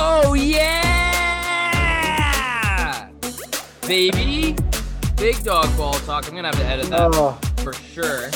[0.00, 0.70] Oh yeah,
[3.86, 4.56] baby!
[5.16, 6.26] Big dog ball talk.
[6.26, 8.28] I'm gonna have to edit that Oh for sure.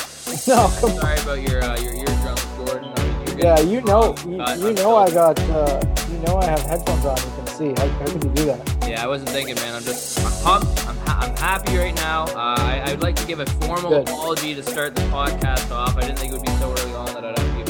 [0.46, 0.68] no.
[0.68, 2.92] Sorry about your uh, your eardrums, Jordan.
[2.94, 6.60] I Yeah, you know, you, Uh, you know, I got, uh, you know, I have
[6.60, 7.16] headphones on.
[7.16, 7.72] You can see.
[7.80, 8.60] How, how could you do that?
[8.86, 9.74] Yeah, I wasn't thinking, man.
[9.76, 10.86] I'm just I'm pumped.
[10.86, 12.24] I'm, ha- I'm happy right now.
[12.24, 14.08] Uh, I, I'd like to give a formal Good.
[14.10, 15.96] apology to start the podcast off.
[15.96, 17.61] I didn't think it would be so early on that I'd have to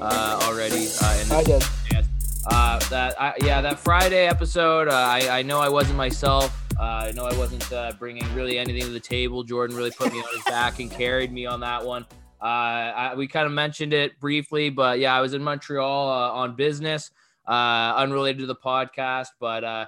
[0.00, 0.88] uh, already.
[1.02, 1.64] Uh, in I did.
[2.48, 4.88] Uh, that I, yeah, that Friday episode.
[4.88, 6.56] Uh, I I know I wasn't myself.
[6.78, 9.42] Uh, I know I wasn't uh, bringing really anything to the table.
[9.42, 12.04] Jordan really put me on his back and carried me on that one.
[12.40, 16.30] Uh, I, we kind of mentioned it briefly, but yeah, I was in Montreal uh,
[16.32, 17.10] on business,
[17.48, 19.28] uh, unrelated to the podcast.
[19.40, 19.86] But uh,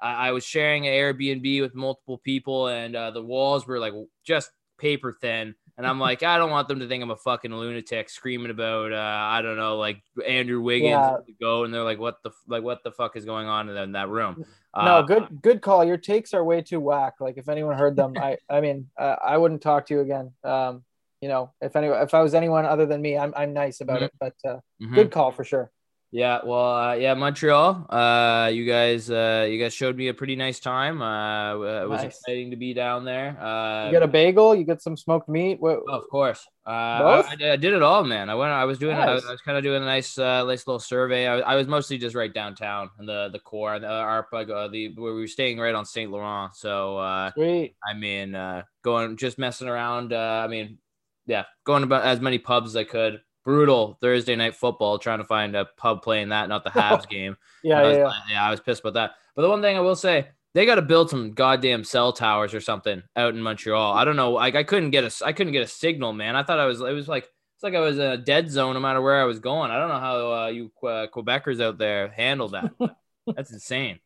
[0.00, 3.94] I, I was sharing an Airbnb with multiple people, and uh, the walls were like
[4.24, 5.54] just paper thin.
[5.78, 8.92] And I'm like, I don't want them to think I'm a fucking lunatic screaming about,
[8.92, 11.16] uh, I don't know, like Andrew Wiggins Yeah.
[11.24, 13.76] to go, and they're like, what the like, what the fuck is going on in,
[13.76, 14.44] in that room?
[14.76, 15.84] no, Uh, good, good call.
[15.84, 17.14] Your takes are way too whack.
[17.20, 20.32] Like if anyone heard them, I, I mean, uh, I wouldn't talk to you again.
[20.42, 20.84] Um,
[21.20, 24.00] you know, if anyone, if I was anyone other than me, I'm, I'm nice about
[24.00, 24.04] Mhm.
[24.06, 24.12] it.
[24.18, 24.94] But uh, mhm.
[24.94, 25.70] good call for sure.
[26.10, 27.84] Yeah, well, uh, yeah, Montreal.
[27.90, 31.02] Uh, you guys, uh, you guys showed me a pretty nice time.
[31.02, 32.16] Uh, it was Nice.
[32.16, 33.38] exciting to be down there.
[33.38, 34.54] Uh, You get a bagel.
[34.54, 35.60] You get some smoked meat.
[35.60, 36.46] What, Oh, of course.
[36.66, 38.30] Uh, I, I did it all, man.
[38.30, 38.52] I went.
[38.52, 38.96] I was doing.
[38.96, 39.28] I was, Nice.
[39.28, 41.26] I was kind of doing a nice, uh, nice little survey.
[41.26, 44.94] I, was- I was mostly just right downtown in the the core, the uh, the
[44.96, 46.56] where we were staying right on Saint Laurent.
[46.56, 47.74] So uh, Sweet.
[47.86, 50.14] I mean, uh, going just messing around.
[50.14, 50.78] Uh, I mean,
[51.26, 53.20] yeah, going about as many pubs as I could.
[53.48, 57.34] Brutal Thursday night football, trying to find a pub playing that, not the Habs game.
[57.62, 58.12] Yeah, I yeah, was, yeah.
[58.28, 59.12] yeah, I was pissed about that.
[59.34, 62.52] But the one thing I will say, they got to build some goddamn cell towers
[62.52, 63.94] or something out in Montreal.
[63.94, 64.32] I don't know.
[64.32, 66.36] Like I couldn't get a, I couldn't get a signal, man.
[66.36, 68.74] I thought I was, it was like, it's like I was in a dead zone
[68.74, 69.70] no matter where I was going.
[69.70, 72.70] I don't know how uh, you uh, Quebecers out there handle that.
[73.34, 73.98] That's insane.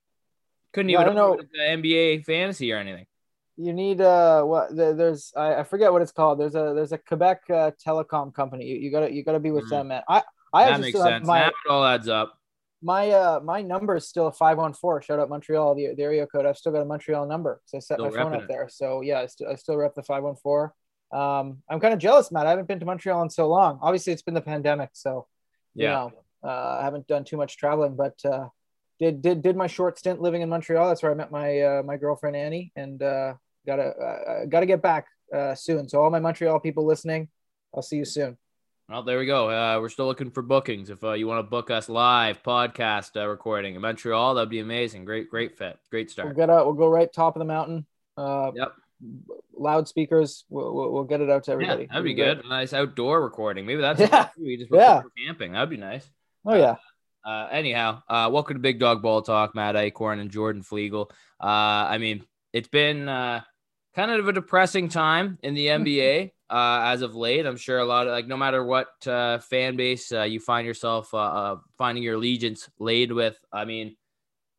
[0.73, 3.07] Couldn't Yeah, I even don't know the NBA fantasy or anything.
[3.63, 6.41] You need uh what there's I, I forget what it's called.
[6.41, 8.65] There's a there's a Quebec uh, telecom company.
[8.67, 9.71] You, you gotta you gotta be with Mhm.
[9.71, 10.03] them, man.
[10.09, 11.27] I I that makes sense.
[11.27, 12.29] my now it all adds up.
[12.83, 16.45] my uh my number is still a 514 shout out montreal the, the area code
[16.47, 18.49] i've still got a montreal number so i set Still my phone up it.
[18.49, 20.73] there so yeah i, st- I still rep the 514
[21.21, 24.13] um i'm kind of jealous matt i haven't been to montreal in so long obviously
[24.13, 25.27] it's been the pandemic so
[25.77, 25.93] you Yeah.
[25.93, 26.13] know
[26.51, 28.47] uh, i haven't done too much traveling but uh
[28.99, 31.83] did did did my short stint living in montreal that's where i met my uh,
[31.85, 33.35] my girlfriend annie and uh
[33.67, 37.29] gotta uh, gotta get back uh soon so all my montreal people listening
[37.75, 38.37] i'll see you soon
[38.89, 39.49] Well, there we go.
[39.49, 40.91] Uh, we're still looking for bookings.
[40.91, 44.59] If uh, you want to book us live podcast uh, recording in Montreal, that'd be
[44.59, 45.07] amazing.
[45.07, 45.79] Great, great fit.
[45.91, 46.27] Great start.
[46.29, 47.87] we'll get out we'll go right top of the mountain
[48.19, 48.73] uh Yep.
[49.57, 50.45] loudspeakers.
[50.49, 51.83] We'll, we'll, we'll get it out to everybody.
[51.85, 52.49] Yeah, that'd be It'll good.
[52.49, 53.67] Nice outdoor recording.
[53.67, 54.29] Maybe that's Yeah.
[54.39, 55.03] we just Yeah.
[55.17, 55.53] camping.
[55.53, 56.09] That'd be nice.
[56.45, 56.77] Oh yeah,
[57.25, 59.55] Uh, anyhow, uh, welcome to Big Dog Ball Talk.
[59.55, 61.11] Matt Acorn and Jordan Flegel.
[61.41, 63.43] Uh, I mean, it's been uh,
[63.95, 67.47] kind of a depressing time in the NBA uh, as of late.
[67.47, 70.67] I'm sure a lot of like, no matter what uh, fan base uh, you find
[70.67, 73.39] yourself uh, uh, finding your allegiance laid with.
[73.53, 73.97] I mean,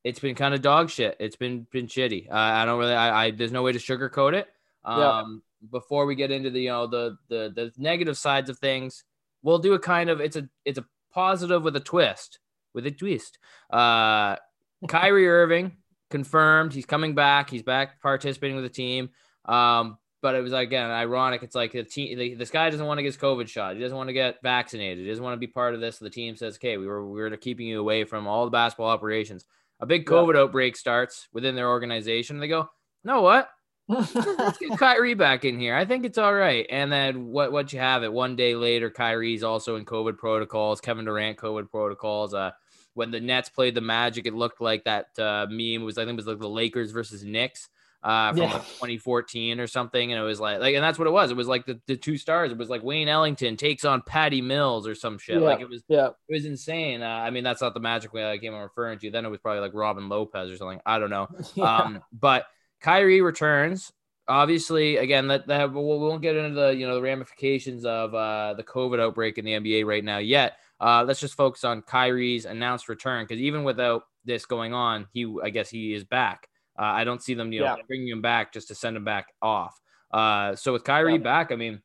[0.04, 1.18] it's been kind of dog shit.
[1.20, 2.30] It's been been shitty.
[2.30, 2.94] Uh, I don't really.
[2.94, 4.48] I, I there's no way to sugarcoat it.
[4.84, 5.24] Um, Yeah.
[5.72, 9.06] Before we get into the you know the the the negative sides of things,
[9.44, 12.40] we'll do a kind of it's a it's a positive with a twist
[12.74, 13.40] with a twist.
[13.70, 14.36] Uh,
[14.88, 15.78] Kyrie Irving
[16.10, 17.50] confirmed he's coming back.
[17.50, 19.10] He's back participating with the team.
[19.46, 21.44] Um, but it was again ironic.
[21.44, 22.18] It's like the team.
[22.18, 23.76] The, this guy doesn't want to get his COVID shot.
[23.76, 25.04] He doesn't want to get vaccinated.
[25.04, 26.00] He doesn't want to be part of this.
[26.00, 28.88] The team says, "Okay, we were we were keeping you away from all the basketball
[28.90, 29.46] operations."
[29.82, 30.16] A big Yeah.
[30.16, 32.40] COVID outbreak starts within their organization.
[32.40, 32.70] They go,
[33.04, 33.50] "No, what?
[33.90, 35.76] Let's get Kyrie back in here.
[35.76, 37.52] I think it's all right." And then what?
[37.52, 40.80] What you have it one day later, Kyrie's also in COVID protocols.
[40.80, 42.34] Kevin Durant COVID protocols.
[42.34, 42.52] Uh,
[42.94, 46.14] when the Nets played the Magic, it looked like that uh, meme was I think
[46.14, 47.68] it was like the Lakers versus Knicks
[48.04, 48.54] uh, from Yeah.
[48.54, 51.32] like 2014 or something, and it was like like and that's what it was.
[51.32, 52.52] It was like the, the two stars.
[52.52, 55.36] It was like Wayne Ellington takes on Patty Mills or some shit.
[55.42, 55.48] Yeah.
[55.48, 57.02] Like it was yeah, it was insane.
[57.02, 59.12] Uh, I mean, that's not the Magic uh, game I'm referring to.
[59.12, 60.82] Then it was probably like Robin Lopez or something.
[60.86, 61.28] I don't know.
[61.56, 61.78] yeah.
[61.78, 62.46] Um, but
[62.82, 63.92] Kyrie returns.
[64.26, 68.54] Obviously, again, that, that we won't get into the you know the ramifications of uh,
[68.56, 70.54] the COVID outbreak in the NBA right now yet.
[70.80, 75.34] Uh, let's just focus on Kyrie's announced return because even without this going on, he
[75.44, 76.48] I guess he is back.
[76.78, 77.84] Uh, I don't see them you know Yeah.
[77.88, 79.80] bringing him back just to send him back off.
[80.12, 81.20] Uh, so with Kyrie Yeah.
[81.20, 81.82] back, I mean,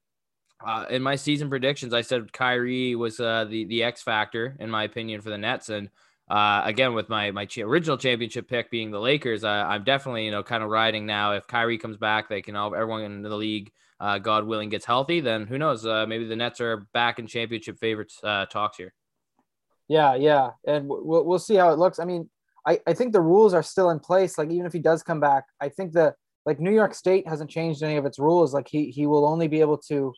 [0.65, 4.71] uh, in my season predictions, I said Kyrie was uh, the the X factor in
[4.71, 5.89] my opinion for the Nets, and
[6.29, 10.31] uh, again, with my my original championship pick being the Lakers, I, am definitely you
[10.31, 11.33] know kind of riding now.
[11.33, 13.71] If Kyrie comes back, they can all everyone in the league,
[14.01, 15.21] uh, God willing, gets healthy.
[15.21, 15.87] Then who knows?
[15.87, 18.93] Uh, maybe the Nets are back in championship favorites uh, talks here.
[19.87, 21.99] Yeah, yeah, and we'll we'll see how it looks.
[21.99, 22.29] I mean,
[22.67, 24.39] I I think the rules are still in place.
[24.39, 26.15] Like even if he does come back, I think the
[26.47, 28.55] like New York State hasn't changed any of its rules.
[28.55, 30.13] Like he he will only be able to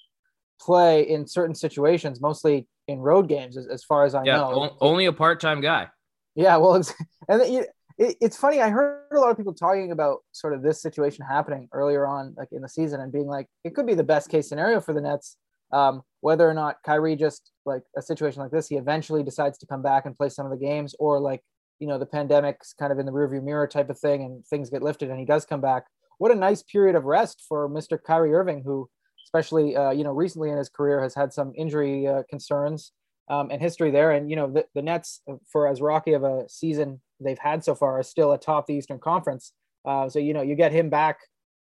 [0.60, 4.76] play in certain situations, mostly in road games, as, as far as I yeah, know.
[4.81, 5.88] only a part time guy.
[6.34, 6.94] Yeah, well, it's,
[7.28, 8.60] and it, it, it's funny.
[8.60, 12.34] I heard a lot of people talking about sort of this situation happening earlier on,
[12.37, 14.92] like in the season, and being like, it could be the best case scenario for
[14.92, 15.37] the Nets.
[15.72, 19.66] Um, whether or not Kyrie just like a situation like this, he eventually decides to
[19.66, 21.42] come back and play some of the games, or like
[21.81, 24.71] you know the pandemic's kind of in the rearview mirror type of thing, and things
[24.71, 25.85] get lifted and he does come back.
[26.19, 27.99] What a nice period of rest for Mr.
[28.00, 28.88] Kyrie Irving, who
[29.25, 32.93] especially uh, you know recently in his career has had some injury uh, concerns
[33.31, 34.11] um, and history there.
[34.11, 37.75] And you know, the, the Nets, for as rocky of a season they've had so
[37.75, 39.53] far, are still atop the Eastern Conference.
[39.85, 41.19] Uh, so you know, you get him back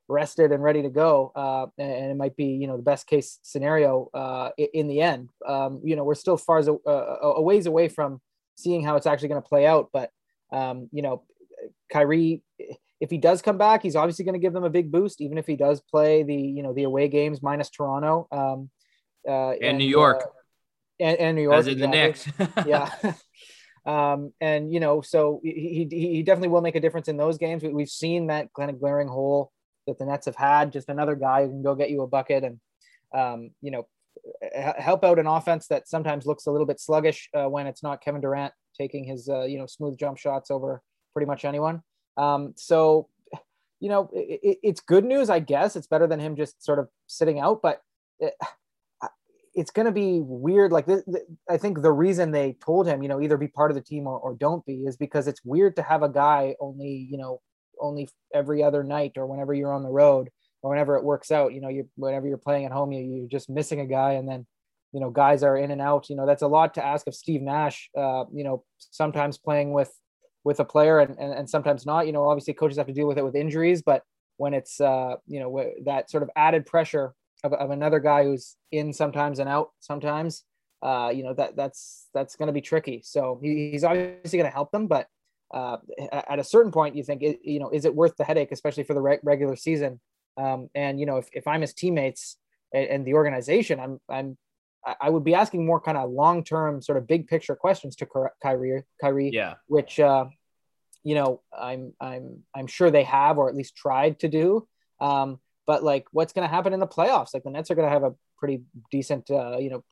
[0.09, 3.39] rested and ready to go, uh, and, it might be you know the best case
[3.43, 5.29] scenario uh, in the end.
[5.47, 8.19] Um, you know, we're still far as a, a, ways away from
[8.59, 10.11] seeing how it's actually going to play out, but
[10.51, 11.23] um, you know,
[11.91, 12.43] Kyrie.
[13.01, 15.37] If he does come back, he's obviously going to give them a big boost, even
[15.37, 18.69] if he does play the you know the away games minus Toronto um,
[19.27, 20.21] uh, and, and, New York.
[20.21, 21.55] Uh, and, and New York.
[21.55, 22.27] As in the Knicks.
[22.65, 22.91] yeah.
[23.85, 27.63] Um, and you know, so he, he definitely will make a difference in those games.
[27.63, 29.51] We, have seen that kind of glaring hole
[29.87, 30.71] that the Nets have had.
[30.71, 32.59] Just another guy who can go get you a bucket and
[33.13, 33.87] um, you know
[34.53, 38.01] help out an offense that sometimes looks a little bit sluggish uh, when it's not
[38.01, 40.81] Kevin Durant taking his uh, you know smooth jump shots over
[41.13, 41.81] pretty much anyone.
[42.17, 43.07] Um, so
[43.79, 45.75] you know it, it's good news, I guess.
[45.75, 47.81] It's better than him just sort of sitting out, but.
[48.19, 48.33] It,
[49.55, 50.71] it's going to be weird.
[50.71, 50.87] Like
[51.49, 54.07] I think the reason they told him, you know, either be part of the team
[54.07, 57.41] or, or don't be is because it's weird to have a guy only, you know,
[57.81, 60.29] only every other night or whenever you're on the road
[60.61, 63.27] or whenever it works out, you know, you, whenever you're playing at home, you, you're
[63.27, 64.45] just missing a guy and then,
[64.91, 67.15] you know, guys are in and out, you know, that's a lot to ask of
[67.15, 69.93] Steve Nash, uh, you know, sometimes playing with,
[70.43, 73.07] with a player and, and, and sometimes not, you know, obviously coaches have to deal
[73.07, 74.03] with it with injuries, but
[74.37, 77.13] when it's, uh, you know, that sort of added pressure
[77.43, 80.43] of, of another guy who's in sometimes and out sometimes,
[80.81, 83.01] uh, you know that that's that's going to be tricky.
[83.03, 85.07] So he, he's obviously going to help them, but
[85.53, 85.77] uh,
[86.11, 88.93] at a certain point, you think, you know, is it worth the headache, especially for
[88.93, 89.99] the re- regular season?
[90.39, 92.37] Um, and you know, if, if I'm his teammates
[92.73, 94.37] and, and the organization, I'm I'm
[95.01, 98.07] I would be asking more kind of long term, sort of big picture questions to
[98.41, 98.83] Kyrie.
[99.01, 100.25] Kyrie, yeah, which uh,
[101.03, 104.67] you know, I'm I'm I'm sure they have, or at least tried to do.
[105.01, 107.33] Um, but like, what's going to happen in the playoffs?
[107.33, 109.83] Like the Nets are going to have a pretty decent, uh, you know,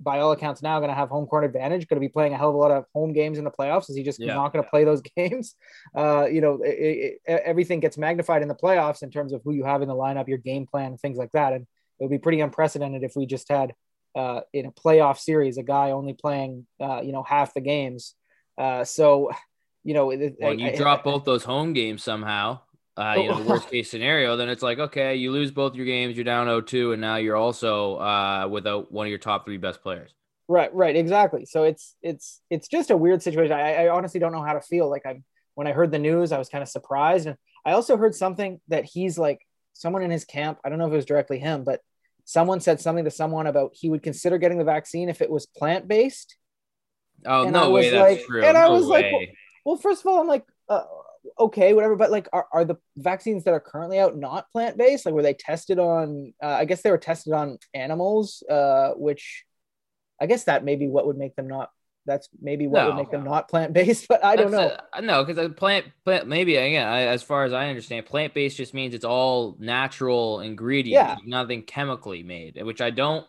[0.00, 1.88] by all accounts now going to have home court advantage.
[1.88, 3.90] Going to be playing a hell of a lot of home games in the playoffs.
[3.90, 5.54] Is he just yeah, not going to play those games?
[5.96, 9.52] Uh, you know, it, it, everything gets magnified in the playoffs in terms of who
[9.52, 11.52] you have in the lineup, your game plan, things like that.
[11.52, 13.74] And it would be pretty unprecedented if we just had
[14.14, 18.14] uh, in a playoff series a guy only playing, uh, you know, half the games.
[18.56, 19.30] Uh, so,
[19.84, 22.60] you know, well, you I, drop I, both those home games somehow
[22.98, 26.16] uh, you know, worst case scenario, then it's like, okay, you lose both your games,
[26.16, 29.82] you're down 0-2, and now you're also uh, without one of your top three best
[29.82, 30.12] players.
[30.48, 31.44] Right, right, exactly.
[31.44, 33.52] So it's it's it's just a weird situation.
[33.52, 34.88] I, I honestly don't know how to feel.
[34.90, 35.22] Like I'm
[35.54, 37.36] when I heard the news, I was kind of surprised, and
[37.66, 40.58] I also heard something that he's like someone in his camp.
[40.64, 41.80] I don't know if it was directly him, but
[42.24, 45.44] someone said something to someone about he would consider getting the vaccine if it was
[45.44, 46.36] plant based.
[47.26, 48.42] Oh and no way, that's true.
[48.42, 49.02] And no I was way.
[49.02, 49.26] like, well,
[49.66, 50.84] well, first of all, I'm like, uh,
[51.38, 51.96] okay, whatever.
[51.96, 55.06] But like, are, are the vaccines that are currently out not plant based?
[55.06, 56.32] Like, were they tested on?
[56.42, 59.44] Uh, I guess they were tested on animals, uh, which
[60.20, 61.70] I guess that maybe what would make them not.
[62.06, 64.74] That's maybe what no, would make them not plant based, but I don't know.
[64.94, 68.32] A, no, because a plant, plant maybe again, I, as far as I understand, plant
[68.32, 71.16] based just means it's all natural ingredients, yeah.
[71.26, 73.26] nothing chemically made, which I don't.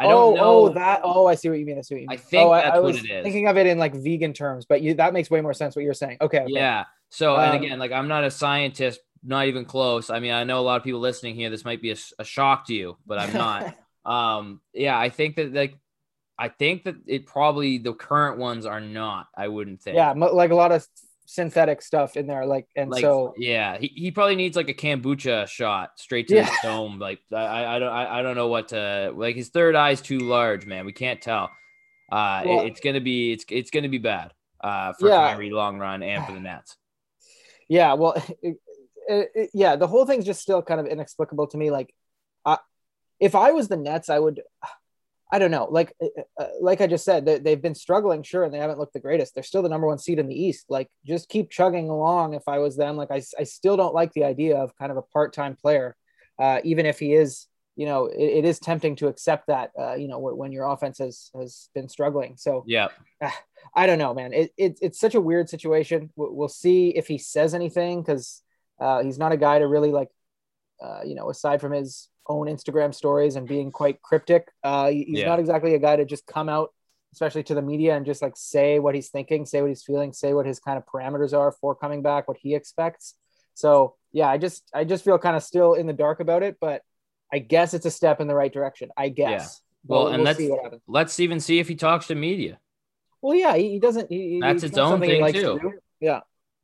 [0.00, 0.42] I don't oh, know.
[0.42, 1.00] Oh, that.
[1.04, 1.78] Oh, I see what you mean.
[1.78, 2.18] I see what you mean.
[2.18, 3.22] I think oh, that's I, I what it is.
[3.22, 5.84] Thinking of it in like vegan terms, but you that makes way more sense what
[5.84, 6.16] you're saying.
[6.22, 6.40] Okay.
[6.40, 6.52] okay.
[6.52, 6.84] Yeah.
[7.10, 10.08] So, um, and again, like I'm not a scientist, not even close.
[10.08, 11.50] I mean, I know a lot of people listening here.
[11.50, 13.76] This might be a, a shock to you, but I'm not.
[14.06, 15.76] um, yeah, I think that like,
[16.38, 19.26] I think that it probably the current ones are not.
[19.36, 19.96] I wouldn't think.
[19.96, 20.86] Yeah, like a lot of
[21.30, 22.44] synthetic stuff in there.
[22.44, 26.36] Like, and like, so yeah, he, he probably needs like a kombucha shot straight to
[26.36, 26.46] yeah.
[26.46, 26.98] the dome.
[26.98, 29.36] Like, I, I don't I, I don't know what to like.
[29.36, 30.84] His third eye's too large, man.
[30.84, 31.50] We can't tell.
[32.10, 34.32] Uh, well, it, it's gonna be it's it's gonna be bad.
[34.60, 35.32] Uh, for yeah.
[35.32, 36.76] Kyrie long run and for the Nets.
[37.68, 38.56] Yeah, well, it,
[39.08, 41.70] it, yeah, the whole thing's just still kind of inexplicable to me.
[41.70, 41.94] Like,
[42.44, 42.56] uh,
[43.20, 44.42] if I was the Nets, I would,
[45.32, 45.68] I don't know.
[45.70, 48.78] Like, uh, uh like I just said, they, they've been struggling, sure, and they haven't
[48.78, 49.34] looked the greatest.
[49.34, 50.66] They're still the number one seed in the East.
[50.68, 52.34] Like, just keep chugging along.
[52.34, 54.98] If I was them, like, I, I still don't like the idea of kind of
[54.98, 55.96] a part time player,
[56.38, 57.46] uh, even if he is,
[57.76, 60.98] you know, it, it is tempting to accept that, uh, you know, when your offense
[60.98, 62.36] has has been struggling.
[62.36, 62.88] So, yeah,
[63.20, 63.30] uh,
[63.74, 64.32] I don't know, man.
[64.32, 66.10] It, it, it's such a weird situation.
[66.16, 68.42] We'll see if he says anything because
[68.80, 70.08] uh, he's not a guy to really like,
[71.04, 74.48] you know, aside from his own Instagram stories and being quite cryptic.
[74.62, 75.26] Uh, he's yeah.
[75.26, 76.72] not exactly a guy to just come out,
[77.12, 80.12] especially to the media, and just like say what he's thinking, say what he's feeling,
[80.12, 83.14] say what his kind of parameters are for coming back, what he expects.
[83.54, 86.56] So yeah, I just I just feel kind of still in the dark about it,
[86.60, 86.82] but
[87.32, 88.90] I guess it's a step in the right direction.
[88.96, 89.60] I guess.
[89.60, 89.66] Yeah.
[89.86, 90.54] Well, we'll and let's see
[90.86, 92.58] let's even see if he talks to media.
[93.22, 94.10] Well, yeah, he, he doesn't.
[94.10, 95.58] He, That's its own thing too.
[95.58, 96.20] To yeah.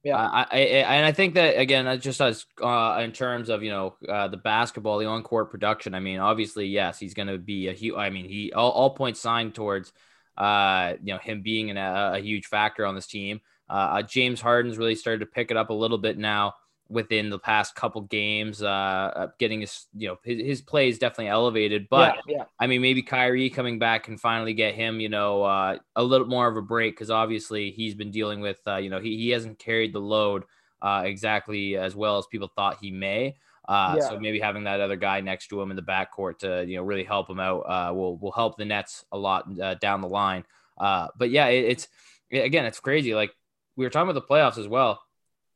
[0.07, 3.71] Yeah, I, I, and I think that again, just as uh, in terms of you
[3.71, 5.97] know uh, the basketball, the on-court production.
[5.97, 7.97] I mean, obviously, yes, he's going to be a huge.
[7.97, 9.93] I mean, he all, all points signed towards
[10.39, 13.41] uh, you know him being an, a, a, huge factor on this team.
[13.69, 16.55] Uh, uh, James Harden's really started to pick it up a little bit now
[16.89, 20.99] within the past couple games, uh, uh, getting his, you know, his, his play is
[20.99, 21.89] definitely elevated.
[21.89, 22.45] But yeah, yeah.
[22.61, 26.27] I mean, maybe Kyrie coming back can finally get him, you know, uh, a little
[26.27, 29.31] more of a break because obviously he's been dealing with, uh, you know, he, he
[29.31, 30.45] hasn't carried the load
[30.81, 33.37] uh, exactly as well as people thought he may.
[33.69, 34.09] Uh, yeah.
[34.09, 36.85] So maybe having that other guy next to him in the backcourt to, you know,
[36.85, 40.09] really help him out uh, will will help the Nets a lot uh, down the
[40.09, 40.45] line.
[40.79, 41.89] Uh, but yeah, it, it's
[42.31, 43.13] again, it's crazy.
[43.13, 43.33] Like
[43.75, 45.01] we were talking about the playoffs as well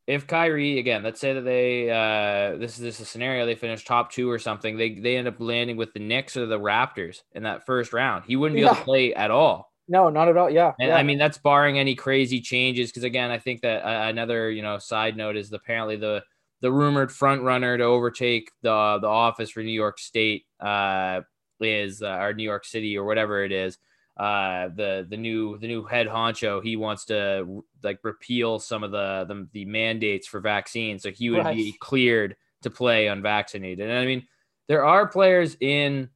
[0.07, 3.54] if Kyrie again, let's say that they uh, this is this is a scenario they
[3.54, 6.59] finish top two or something, they they end up landing with the Knicks or the
[6.59, 8.25] Raptors in that first round.
[8.26, 8.69] He wouldn't be yeah.
[8.69, 9.73] able to play at all.
[9.88, 10.50] No, not at all.
[10.50, 10.97] Yeah, and yeah.
[10.97, 12.90] I mean that's barring any crazy changes.
[12.90, 16.23] Because again, I think that uh, another you know side note is apparently the
[16.61, 21.21] the rumored front runner to overtake the the office for New York State uh,
[21.61, 23.78] is uh, or New York City or whatever it is
[24.21, 28.91] uh, the the new the new head honcho he wants to like repeal some of
[28.91, 31.57] the the, the mandates for vaccines so he would right.
[31.57, 34.23] be cleared to play unvaccinated and i mean
[34.69, 36.11] there are players in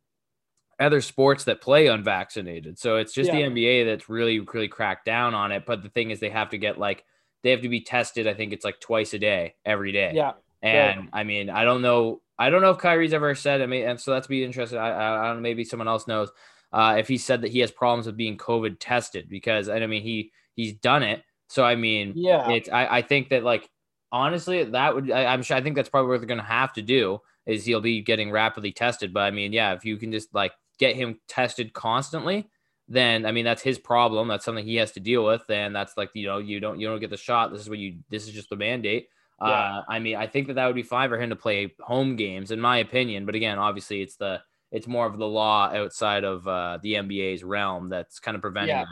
[0.79, 3.37] other sports that play unvaccinated so it's just yeah.
[3.37, 6.51] the nba that's really really cracked down on it but the thing is they have
[6.51, 7.05] to get like
[7.43, 10.33] they have to be tested i think it's like twice a day every day yeah
[10.61, 13.89] and i mean i don't know i don't know if kyrie's ever said i mean
[13.89, 16.31] and so that's be interesting i, I, I don't know maybe someone else knows
[16.75, 20.03] uh, if he said that he has problems with being COVID tested because I mean
[20.03, 21.23] he he's done it.
[21.49, 23.71] So I mean, yeah, it's I, I think that like
[24.11, 26.83] honestly that would I, am sure I think that's probably what they're gonna have to
[26.83, 29.15] do is he'll be getting rapidly tested.
[29.15, 30.51] But I mean, yeah, if you can just like
[30.81, 32.51] get him tested constantly,
[32.89, 34.27] then I mean that's his problem.
[34.27, 36.89] That's something he has to deal with, and that's like you know you don't you
[36.89, 37.53] don't get the shot.
[37.53, 39.11] This is what you this is just the mandate.
[39.41, 39.49] Yeah.
[39.49, 42.17] Uh, I mean, I think that that would be fine for him to play home
[42.17, 43.27] games, in my opinion.
[43.27, 44.41] But again, obviously, it's the
[44.75, 48.77] it's more of the law outside of uh, the NBA's realm that's kind of preventing
[48.77, 48.85] yeah.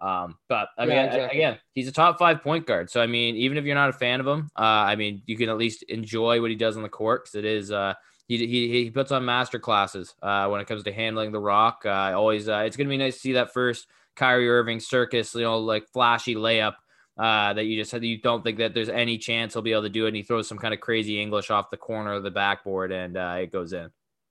[0.00, 1.38] Um, but I mean, yeah, exactly.
[1.38, 2.88] again, he's a top five point guard.
[2.88, 5.36] So I mean, even if you're not a fan of him, uh, I mean, you
[5.36, 7.70] can at least enjoy what he does on the court because it is.
[7.70, 7.94] Uh,
[8.26, 11.82] he, he, he puts on master classes uh, when it comes to handling the rock.
[11.84, 15.42] Uh, always, uh, it's gonna be nice to see that first Kyrie Irving circus, you
[15.42, 16.76] know, like flashy layup
[17.18, 19.82] uh, that you just said you don't think that there's any chance he'll be able
[19.82, 20.08] to do it.
[20.08, 23.16] And he throws some kind of crazy English off the corner of the backboard and
[23.16, 23.90] uh, it goes in.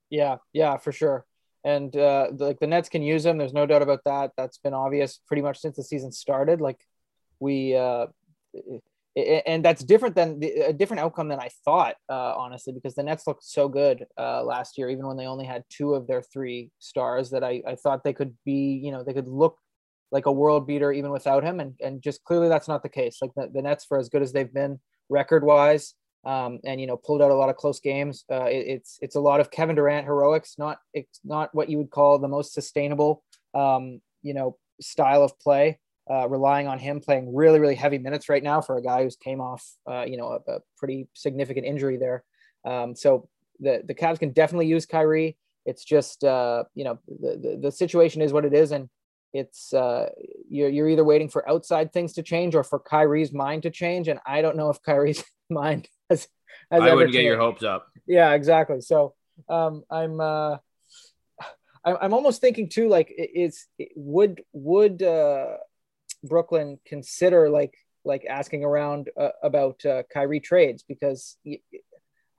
[0.09, 1.25] Yeah, yeah, for sure.
[1.63, 3.37] And uh, like the Nets can use him.
[3.37, 4.31] There's no doubt about that.
[4.37, 6.61] That's been obvious pretty much since the season started.
[6.61, 6.79] Like
[7.39, 8.07] we, uh,
[9.15, 13.27] and that's different than a different outcome than I thought, uh, honestly, because the Nets
[13.27, 16.71] looked so good uh, last year, even when they only had two of their three
[16.79, 17.29] stars.
[17.31, 19.57] That I, I thought they could be, you know, they could look
[20.11, 23.17] like a world beater even without him, and and just clearly that's not the case.
[23.21, 25.95] Like the, the Nets, for as good as they've been record wise,
[26.25, 28.25] um, and you know pulled out a lot of close games.
[28.31, 31.77] Uh, it, it's it's a lot of Kevin Durant heroics, not it's not what you
[31.77, 33.23] would call the most sustainable
[33.53, 35.79] um, you know style of play.
[36.11, 39.15] Uh, relying on him playing really really heavy minutes right now for a guy who's
[39.15, 42.23] came off uh, you know a, a, pretty significant injury there.
[42.65, 45.37] Um, so the the Cavs can definitely use Kyrie.
[45.65, 48.89] It's just uh, you know the, the, the situation is what it is, and
[49.33, 50.09] it's uh,
[50.49, 54.07] you're you're either waiting for outside things to change or for Kyrie's mind to change,
[54.07, 56.27] and I don't know if Kyrie's mind has.
[56.71, 57.87] has I wouldn't get your hopes up.
[58.07, 58.81] Yeah, exactly.
[58.81, 59.13] So
[59.47, 60.57] um, I'm uh,
[61.85, 65.57] I'm almost thinking too, like is would would uh,
[66.23, 67.73] Brooklyn consider like
[68.03, 71.37] like asking around uh, about uh, Kyrie trades because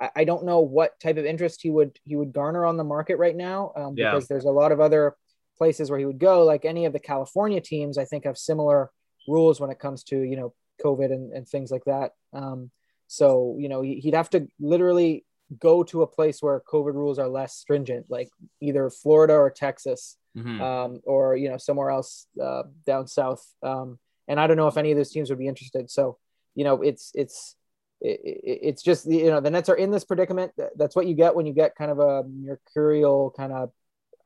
[0.00, 2.84] I, I don't know what type of interest he would he would garner on the
[2.84, 4.26] market right now um, because yeah.
[4.28, 5.16] there's a lot of other
[5.56, 6.44] places where he would go.
[6.44, 8.90] Like any of the California teams, I think have similar
[9.28, 12.12] rules when it comes to you know COVID and, and things like that.
[12.32, 12.70] Um,
[13.12, 15.25] so you know he'd have to literally
[15.59, 18.29] go to a place where COVID rules are less stringent, like
[18.61, 20.17] either Florida or Texas.
[20.37, 20.61] mm-hmm.
[20.61, 23.45] um, or you know somewhere else uh, down south.
[23.62, 23.99] Um,
[24.29, 25.90] and I don't know if any of those teams would be interested.
[25.90, 26.19] So
[26.55, 27.57] you know, it's it's
[28.00, 30.52] it's just you know the Nets are in this predicament.
[30.76, 33.73] That's what you get when you get kind of a mercurial kind of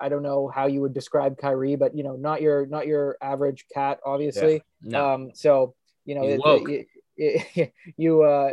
[0.01, 3.17] I don't know how you would describe Kyrie, but you know, not your not your
[3.23, 4.55] average cat, obviously.
[4.83, 5.15] Yeah, no.
[5.15, 5.75] Um, so
[6.05, 6.87] you know, it, it, it,
[7.97, 8.51] you uh,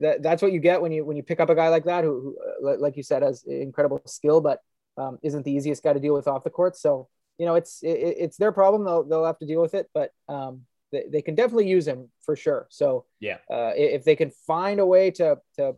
[0.00, 2.04] that, that's what you get when you when you pick up a guy like that
[2.04, 4.60] who, who uh, like you said has incredible skill but
[4.96, 6.76] um, isn't the easiest guy to deal with off the court.
[6.76, 7.08] So
[7.38, 8.84] you know it's it, it's their problem.
[8.84, 12.10] They'll, they'll have to deal with it but um, they, they can definitely use him
[12.20, 12.66] for sure.
[12.70, 13.38] So yeah.
[13.50, 15.76] uh, if they can find a way to to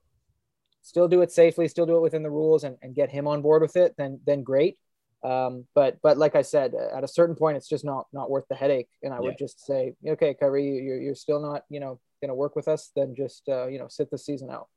[0.83, 3.43] still do it safely still do it within the rules and, and get him on
[3.43, 4.79] board with it then then great.
[5.27, 8.45] Um, but but like I said, at a certain point, it's just not not worth
[8.49, 8.89] the headache.
[9.03, 9.23] And I yeah.
[9.23, 12.69] would just say, okay, Kyrie, you're, you're still not you know going to work with
[12.69, 12.91] us.
[12.95, 14.69] Then just uh, you know sit the season out.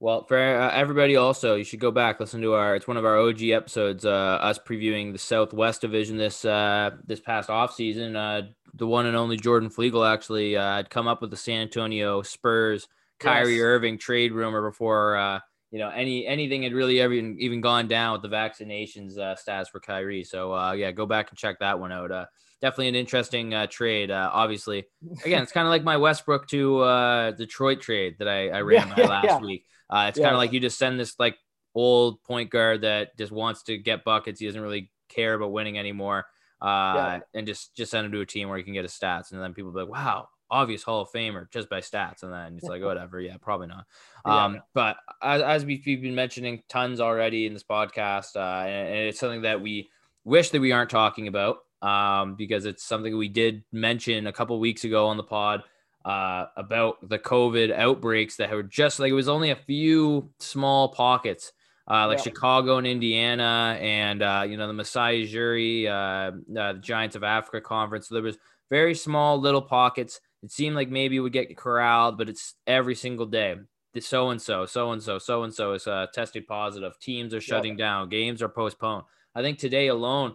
[0.00, 2.74] Well, for uh, everybody, also you should go back listen to our.
[2.76, 4.04] It's one of our OG episodes.
[4.04, 8.16] Uh, us previewing the Southwest Division this uh, this past off season.
[8.16, 8.42] Uh,
[8.74, 12.22] the one and only Jordan Flegel actually uh, had come up with the San Antonio
[12.22, 12.88] Spurs
[13.22, 13.62] Kyrie yes.
[13.62, 15.40] Irving trade rumor before uh,
[15.70, 19.36] you know any anything had really ever even, even gone down with the vaccinations uh,
[19.36, 20.24] stats for Kyrie.
[20.24, 22.10] So uh, yeah, go back and check that one out.
[22.10, 22.26] Uh,
[22.62, 24.10] definitely an interesting uh, trade.
[24.10, 24.86] Uh, obviously,
[25.24, 28.92] again, it's kind of like my Westbrook to uh, Detroit trade that I, I ran
[28.96, 29.38] yeah, last yeah.
[29.38, 29.66] week.
[29.90, 30.24] Uh, it's yeah.
[30.24, 31.36] kind of like you just send this like
[31.74, 34.40] old point guard that just wants to get buckets.
[34.40, 36.24] He doesn't really care about winning anymore.
[36.62, 39.32] Uh, and just just send him to a team where he can get his stats,
[39.32, 42.54] and then people be like, "Wow, obvious Hall of Famer just by stats, and then
[42.56, 43.86] it's like whatever, yeah, probably not.
[44.24, 49.18] Um, but as, as we've been mentioning tons already in this podcast, uh, and, it's
[49.18, 49.90] something that we
[50.24, 54.58] wish that we aren't talking about um, because it's something we did mention a couple
[54.58, 55.62] weeks ago on the pod
[56.04, 60.88] uh, about the COVID outbreaks that were just like it was only a few small
[60.88, 61.52] pockets.
[61.90, 62.24] Uh, like yeah.
[62.24, 67.60] Chicago and Indiana, and uh, you know the Masai Ujiri, uh, the Giants of Africa
[67.60, 68.08] conference.
[68.08, 68.38] So there was
[68.70, 72.94] very small little pockets it seemed like maybe it would get corralled, but it's every
[72.94, 73.56] single day.
[74.00, 76.98] So and so, so and so, so and so is uh, tested positive.
[76.98, 77.78] Teams are shutting yep.
[77.78, 78.08] down.
[78.08, 79.04] Games are postponed.
[79.34, 80.34] I think today alone,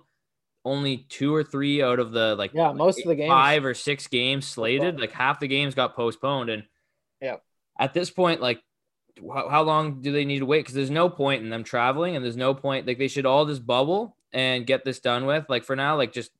[0.67, 3.73] only two or three out of the like yeah most of the games five or
[3.73, 6.63] six games slated like half the games got postponed and
[7.21, 7.35] yeah
[7.79, 8.61] at this point like
[9.33, 12.15] how, how long do they need to wait because there's no point in them traveling
[12.15, 15.45] and there's no point like they should all just bubble and get this done with
[15.49, 16.31] like for now like just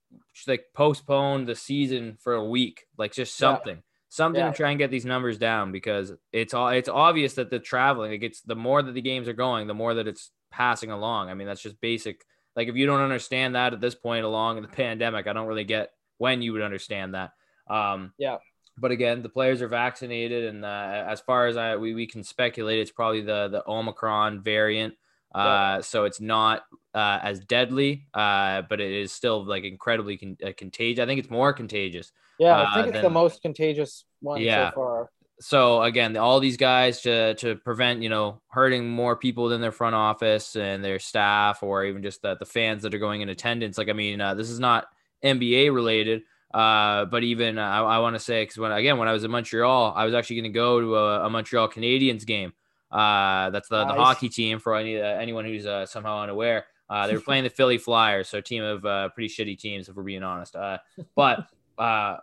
[0.46, 3.82] like postpone the season for a week, like just something, yeah.
[4.10, 4.52] something yeah.
[4.52, 8.12] to try and get these numbers down because it's all it's obvious that the traveling,
[8.12, 11.30] it gets the more that the games are going, the more that it's passing along.
[11.30, 12.26] I mean, that's just basic.
[12.58, 15.48] Like if you don't understand that at this point along in the pandemic, I don't
[15.48, 17.34] really get when you would understand that.
[17.70, 18.38] Um, yeah.
[18.80, 22.24] But again, the players are vaccinated, and uh, as far as I we, we can
[22.24, 24.96] speculate, it's probably the the Omicron variant.
[25.34, 26.64] Uh, so it's not
[26.96, 31.02] uh, as deadly, uh, but it is still like incredibly con- uh, contagious.
[31.02, 32.12] I think it's more contagious.
[32.40, 34.72] Yeah, I think uh, it's than, the most contagious one yeah.
[34.72, 35.10] so far.
[35.40, 39.72] So again, all these guys to to prevent you know hurting more people than their
[39.72, 43.30] front office and their staff, or even just the the fans that are going in
[43.30, 43.78] attendance.
[43.78, 44.88] Like I mean, uh, this is not
[45.24, 46.24] NBA related.
[46.54, 49.32] Uh, but even I, I want to say because when again when I was in
[49.32, 52.54] Montreal, I was actually going to go to a, a Montreal Canadiens game.
[52.90, 53.94] Uh, that's the, nice.
[53.94, 56.66] the hockey team for any uh, anyone who's uh, somehow unaware.
[56.90, 59.90] Uh, they were playing the Philly Flyers, so a team of uh, pretty shitty teams,
[59.90, 60.56] if we're being honest.
[60.56, 60.78] Uh,
[61.16, 61.48] but
[61.78, 62.18] uh,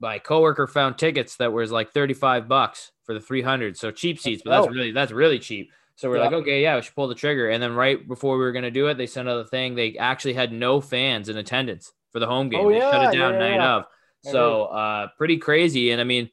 [0.00, 4.42] my coworker found tickets that was like 35 bucks for the 300, so cheap seats,
[4.44, 4.70] but that's oh.
[4.70, 5.70] really that's really cheap.
[5.96, 6.24] So we're yeah.
[6.24, 7.50] like, okay, yeah, we should pull the trigger.
[7.50, 9.74] And then right before we were gonna do it, they sent out a thing.
[9.74, 12.60] They actually had no fans in attendance for the home game.
[12.60, 13.84] Oh, yeah, they shut it down yeah, night of.
[14.22, 15.90] So uh, pretty crazy.
[15.90, 16.30] And I mean,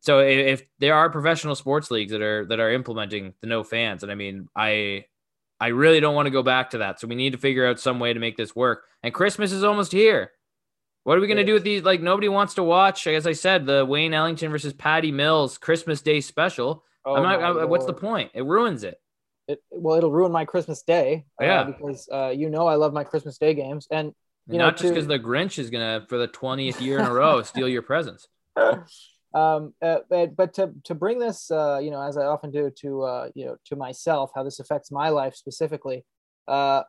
[0.00, 3.62] so if, if there are professional sports leagues that are that are implementing the no
[3.62, 5.04] fans, and I mean, I
[5.60, 6.98] I really don't want to go back to that.
[6.98, 8.84] So we need to figure out some way to make this work.
[9.02, 10.32] And Christmas is almost here.
[11.04, 11.82] What are we going to do with these?
[11.82, 13.06] Like nobody wants to watch.
[13.06, 16.84] As I said, the Wayne Ellington versus Patty Mills Christmas Day special.
[17.04, 18.30] Oh I'm not, I, what's the point?
[18.34, 19.00] It ruins it.
[19.48, 21.24] It well, it'll ruin my Christmas Day.
[21.40, 24.12] Uh, yeah, because uh, you know I love my Christmas Day games, and
[24.46, 27.12] you not know, just because the Grinch is gonna for the twentieth year in a
[27.12, 28.28] row steal your presents.
[29.34, 32.70] um, uh, but, but to, to bring this, uh, you know, as I often do
[32.80, 36.04] to, uh, you know, to myself, how this affects my life specifically.
[36.46, 36.82] Uh,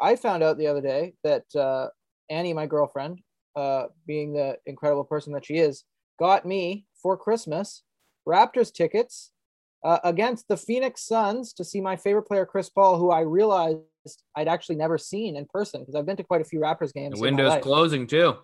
[0.00, 1.88] I found out the other day that uh,
[2.28, 3.20] Annie, my girlfriend,
[3.58, 5.84] uh, being the incredible person that she is,
[6.18, 7.82] got me for Christmas
[8.26, 9.32] Raptors tickets
[9.84, 13.82] uh, against the Phoenix Suns to see my favorite player, Chris Paul, who I realized
[14.36, 17.16] I'd actually never seen in person because I've been to quite a few Raptors games.
[17.16, 18.36] The window's closing too.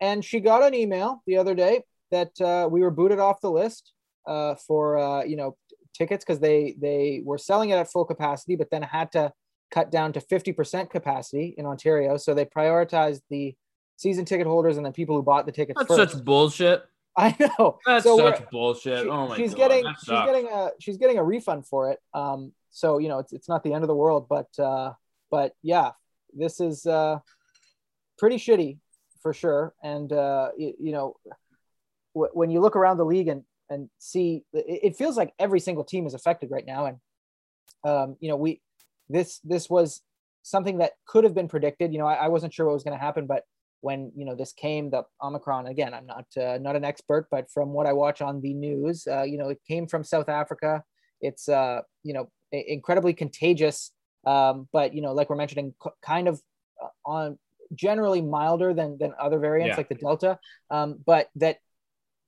[0.00, 3.50] And she got an email the other day that uh, we were booted off the
[3.50, 3.92] list
[4.26, 5.56] uh, for uh, you know
[5.94, 9.32] tickets because they they were selling it at full capacity, but then had to
[9.70, 12.16] cut down to 50% capacity in Ontario.
[12.16, 13.54] So they prioritized the
[13.98, 15.78] season ticket holders and then people who bought the tickets.
[15.78, 16.12] That's first.
[16.14, 16.82] such bullshit.
[17.18, 17.78] I know.
[17.84, 19.02] That's So such bullshit.
[19.02, 19.58] she- oh my she's god.
[19.70, 21.98] getting she's getting a she's getting a refund for it.
[22.14, 24.92] Um, so you know it's it's not the end of the world, but uh,
[25.30, 25.90] but yeah,
[26.32, 27.18] this is uh,
[28.18, 28.78] pretty shitty
[29.20, 29.74] for sure.
[29.82, 31.16] And uh, you, you know,
[32.14, 35.60] w- when you look around the league and and see, it, it feels like every
[35.60, 36.86] single team is affected right now.
[36.86, 36.98] And
[37.84, 38.60] um, you know, we
[39.08, 40.02] this this was
[40.42, 41.92] something that could have been predicted.
[41.92, 43.42] You know, I, I wasn't sure what was going to happen, but
[43.80, 45.94] when you know this came, the Omicron again.
[45.94, 49.22] I'm not uh, not an expert, but from what I watch on the news, uh,
[49.22, 50.82] you know, it came from South Africa.
[51.20, 53.92] It's uh, you know incredibly contagious,
[54.26, 56.40] um, but you know, like we're mentioning, kind of
[56.82, 57.38] uh, on
[57.74, 59.76] generally milder than than other variants Yeah.
[59.76, 60.38] like the Delta,
[60.70, 61.58] um, but that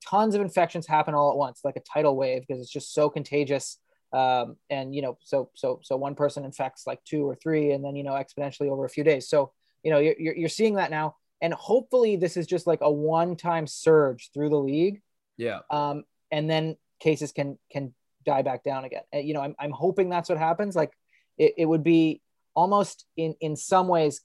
[0.09, 3.09] tons of infections happen all at once, like a tidal wave, because it's just so
[3.09, 3.77] contagious.
[4.13, 7.83] Um, and you know, so so so one person infects like two or three, and
[7.83, 9.29] then you know exponentially over a few days.
[9.29, 9.51] So
[9.83, 13.67] you know, you're, you're seeing that now, and hopefully this is just like a one-time
[13.67, 15.01] surge through the league,
[15.37, 15.59] Yeah.
[15.69, 17.93] um, and then cases can can
[18.25, 19.01] die back down again.
[19.11, 20.75] And, you know, I'm I'm hoping that's what happens.
[20.75, 20.91] Like
[21.37, 22.21] it, it would be
[22.53, 24.21] almost in in some ways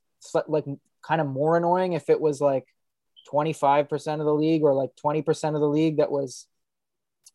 [0.49, 0.65] like
[1.07, 2.65] kind of more annoying if it was like
[3.33, 6.47] 25% of the league or like 20% of the league that was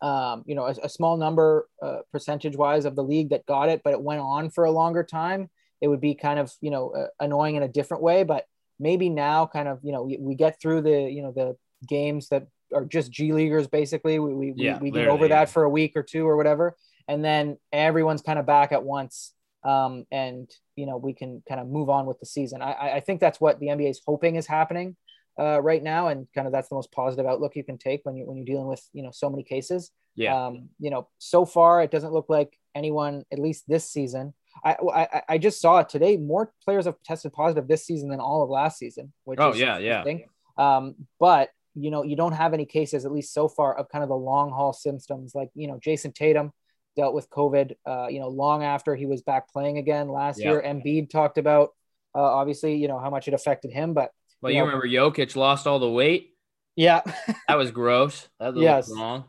[0.01, 3.69] um, you know a, a small number uh, percentage wise of the league that got
[3.69, 6.71] it but it went on for a longer time it would be kind of you
[6.71, 8.45] know uh, annoying in a different way but
[8.81, 11.55] maybe now kind of you know we, we get through the you know the
[11.87, 15.39] games that are just g leaguers basically we, we, Yeah, we, we get over that
[15.47, 15.53] yeah.
[15.53, 16.75] for a week or two or whatever
[17.07, 21.61] and then everyone's kind of back at once um, and you know we can kind
[21.61, 24.35] of move on with the season I- I, think that's what the nba is hoping
[24.35, 24.95] is happening
[25.39, 28.15] uh, right now and kind of that's the most positive outlook you can take when
[28.17, 30.35] you when you're dealing with you know so many cases Yeah.
[30.47, 34.33] um, you know, so far it doesn't look like anyone, at least this season.
[34.63, 36.17] I, I I just saw today.
[36.17, 39.11] More players have tested positive this season than all of last season.
[39.23, 39.99] Which Oh, is yeah, yeah.
[39.99, 40.29] interesting.
[40.57, 44.03] Um, but you know, you don't have any cases, at least so far, of kind
[44.03, 45.33] of the long haul symptoms.
[45.33, 46.51] Like you know, Jayson Tatum
[46.95, 47.75] dealt with COVID.
[47.85, 50.51] Uh, you know, long after he was back playing again last Yeah.
[50.51, 50.61] year.
[50.61, 51.69] Embiid talked about
[52.13, 54.87] uh, obviously, you know, how much it affected him, but Well, you you know- remember
[54.87, 56.35] Jokic lost all the weight.
[56.75, 57.01] yeah,
[57.47, 58.27] That was gross.
[58.39, 58.91] That Yes.
[58.93, 59.23] wrong.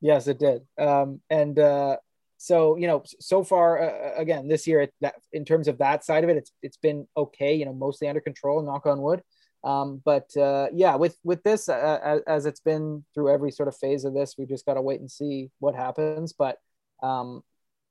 [0.00, 0.62] Yes, it did.
[0.76, 1.96] Um, and uh,
[2.44, 6.24] so you know, so far uh, again this year, that in terms of that side
[6.24, 7.54] of it, it's it's been okay.
[7.54, 8.62] You know, mostly under control.
[8.62, 9.22] Knock on wood.
[9.64, 13.68] Um, but uh, yeah, with with this, uh, as, as it's been through every sort
[13.68, 16.34] of phase of this, we just got to wait and see what happens.
[16.34, 16.58] But
[17.02, 17.42] um,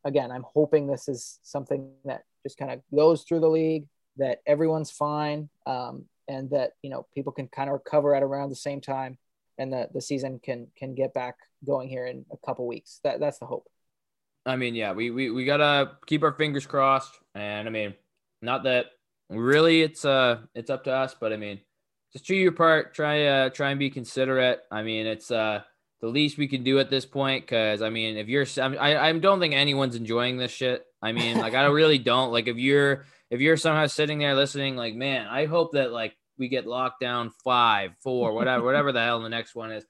[0.04, 3.88] again, I'm hoping this is something that just kind of goes through the league,
[4.18, 8.50] that everyone's fine, um, and that you know people can kind of recover at around
[8.50, 9.18] the same time,
[9.58, 13.00] and that the season can can get back going here in a couple weeks.
[13.04, 13.68] That that's the hope.
[14.46, 17.94] I mean, yeah, we, we we gotta keep our fingers crossed, and I mean,
[18.42, 18.88] not that
[19.30, 21.60] really it's uh it's up to us, but I mean,
[22.12, 22.94] just do your part.
[22.94, 24.62] Try uh try and be considerate.
[24.70, 25.62] I mean, it's uh
[26.02, 29.10] the least we can do at this point, because I mean, if you're I, I
[29.10, 30.86] I don't think anyone's enjoying this shit.
[31.02, 32.32] I mean, like I really don't.
[32.32, 36.18] Like if you're if you're somehow sitting there listening, like man, I hope that like
[36.38, 39.86] we get locked down five, four, whatever, whatever the hell the next one is.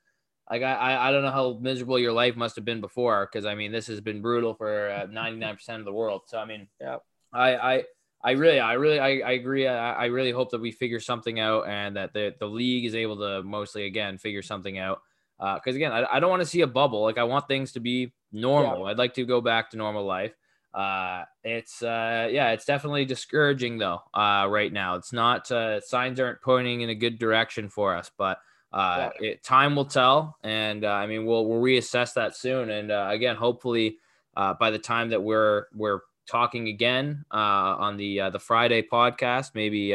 [0.54, 3.56] Like I, I, don't know how miserable your life must have been before, because I
[3.56, 6.22] mean this has been brutal for ninety nine percent of the world.
[6.28, 6.98] So I mean, Yeah.
[7.34, 7.84] I, I,
[8.24, 9.66] I really, I really, I, I agree.
[9.66, 12.94] I, I really hope that we figure something out, and that the the league is
[12.94, 15.02] able to mostly again figure something out.
[15.40, 17.02] Because again, I, I don't want to see a bubble.
[17.02, 18.86] Like I want things to be normal.
[18.86, 20.36] I'd like to go back to normal life.
[20.72, 24.02] Uh, it's uh, yeah, it's definitely discouraging though.
[24.14, 28.12] Uh, right now, it's not uh, signs aren't pointing in a good direction for us,
[28.16, 28.38] but.
[28.74, 32.72] Uh, it, time will tell, and uh, I mean we'll we'll reassess that soon.
[32.72, 33.98] And uh, again, hopefully,
[34.36, 37.38] uh, by the time that we're we're talking again uh,
[37.78, 39.92] on the the Friday podcast, maybe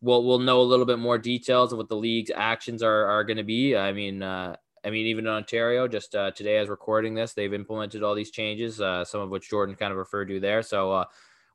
[0.00, 3.22] we'll we'll know a little bit more details of what the league's actions are are
[3.22, 3.76] going to be.
[3.76, 8.16] I mean, I mean, even in Ontario, just today as recording this, they've implemented all
[8.16, 10.62] these changes, some of which Jordan kind of referred to there.
[10.62, 11.04] So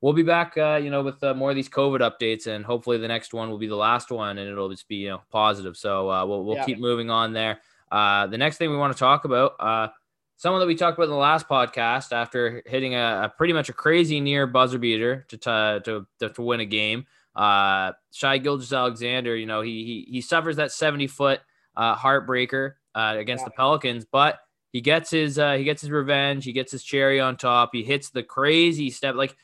[0.05, 2.99] we'll be back, uh, you know, with uh, more of these COVID updates, and hopefully
[2.99, 5.75] the next one will be the last one, and it'll just be you know positive.
[5.75, 6.65] So uh, we'll we'll Yeah.
[6.65, 7.59] keep moving on there.
[7.91, 9.87] Uh, the next thing we want to talk about, uh,
[10.35, 13.69] someone that we talked about in the last podcast, after hitting a, a pretty much
[13.69, 15.81] a crazy near buzzer beater to to
[16.19, 17.07] to, to, win a game.
[17.35, 21.41] Uh, Shai Gilgeous-Alexander, you know, he he he suffers that seventy foot
[21.75, 23.45] uh, heartbreaker uh, against Yeah.
[23.45, 24.37] the Pelicans, but
[24.71, 26.45] he gets his uh, he gets his revenge.
[26.45, 27.71] He gets his cherry on top.
[27.73, 29.35] He hits the crazy step like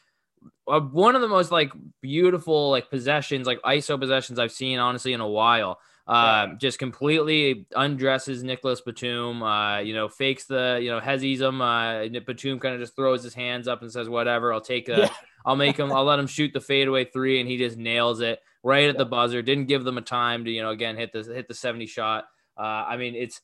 [0.66, 1.72] one of the most like
[2.02, 5.80] beautiful like possessions, like ISO possessions I've seen honestly in a while.
[6.08, 9.44] Uh, just completely undresses Nicolas Batum.
[9.44, 11.62] Uh, you know, fakes the you know hezzies him.
[11.62, 14.98] Uh, Batum kind of just throws his hands up and says, "Whatever, I'll take a
[14.98, 15.10] Yeah.
[15.46, 15.92] I'll make him.
[15.92, 19.00] I'll let him shoot the fadeaway three, and he just nails it right at Yeah.
[19.00, 19.42] the buzzer.
[19.42, 22.26] Didn't give them a time to you know again hit the hit the seventy shot.
[22.58, 23.40] Uh, I mean it's.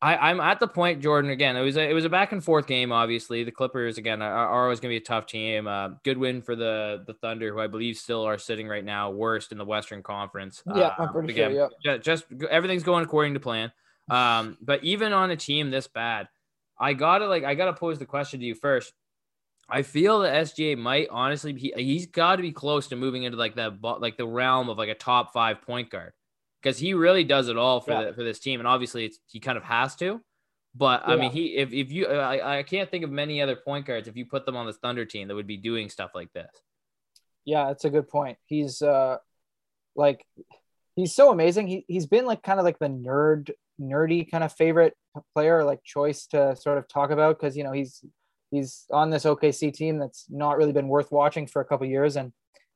[0.00, 1.30] I, I'm at the point, Jordan.
[1.32, 2.92] Again, it was a, it was a back and forth game.
[2.92, 5.66] Obviously, the Clippers again are, are always going to be a tough team.
[5.66, 9.10] Uh, good win for the the Thunder, who I believe still are sitting right now
[9.10, 10.62] worst in the Western Conference.
[10.72, 11.70] Yeah, I'm Um, pretty again, sure.
[11.84, 11.96] Yeah.
[11.96, 13.72] ju- just everything's going according to plan.
[14.08, 16.28] Um, but even on a team this bad,
[16.78, 18.92] I gotta like I gotta pose the question to you first.
[19.68, 23.36] I feel that SGA might honestly be he's got to be close to moving into
[23.36, 26.12] like that like the realm of like a top five point guard
[26.62, 28.04] because he really does it all for Yeah.
[28.04, 30.20] the, for this team and obviously it's he kind of has to.
[30.74, 33.86] But I mean, he if, if you I, I can't think of many other point
[33.86, 36.32] guards if you put them on this Thunder team that would be doing stuff like
[36.32, 36.50] this.
[37.44, 38.38] Yeah, that's a good point.
[38.46, 39.16] He's uh
[39.96, 40.24] like
[40.94, 41.66] he's so amazing.
[41.66, 44.94] He he's been like kind of like the nerd nerdy kind of favorite
[45.34, 48.04] player like choice to sort of talk about because you know he's
[48.50, 52.16] he's on this OKC team that's not really been worth watching for a couple years
[52.16, 52.32] and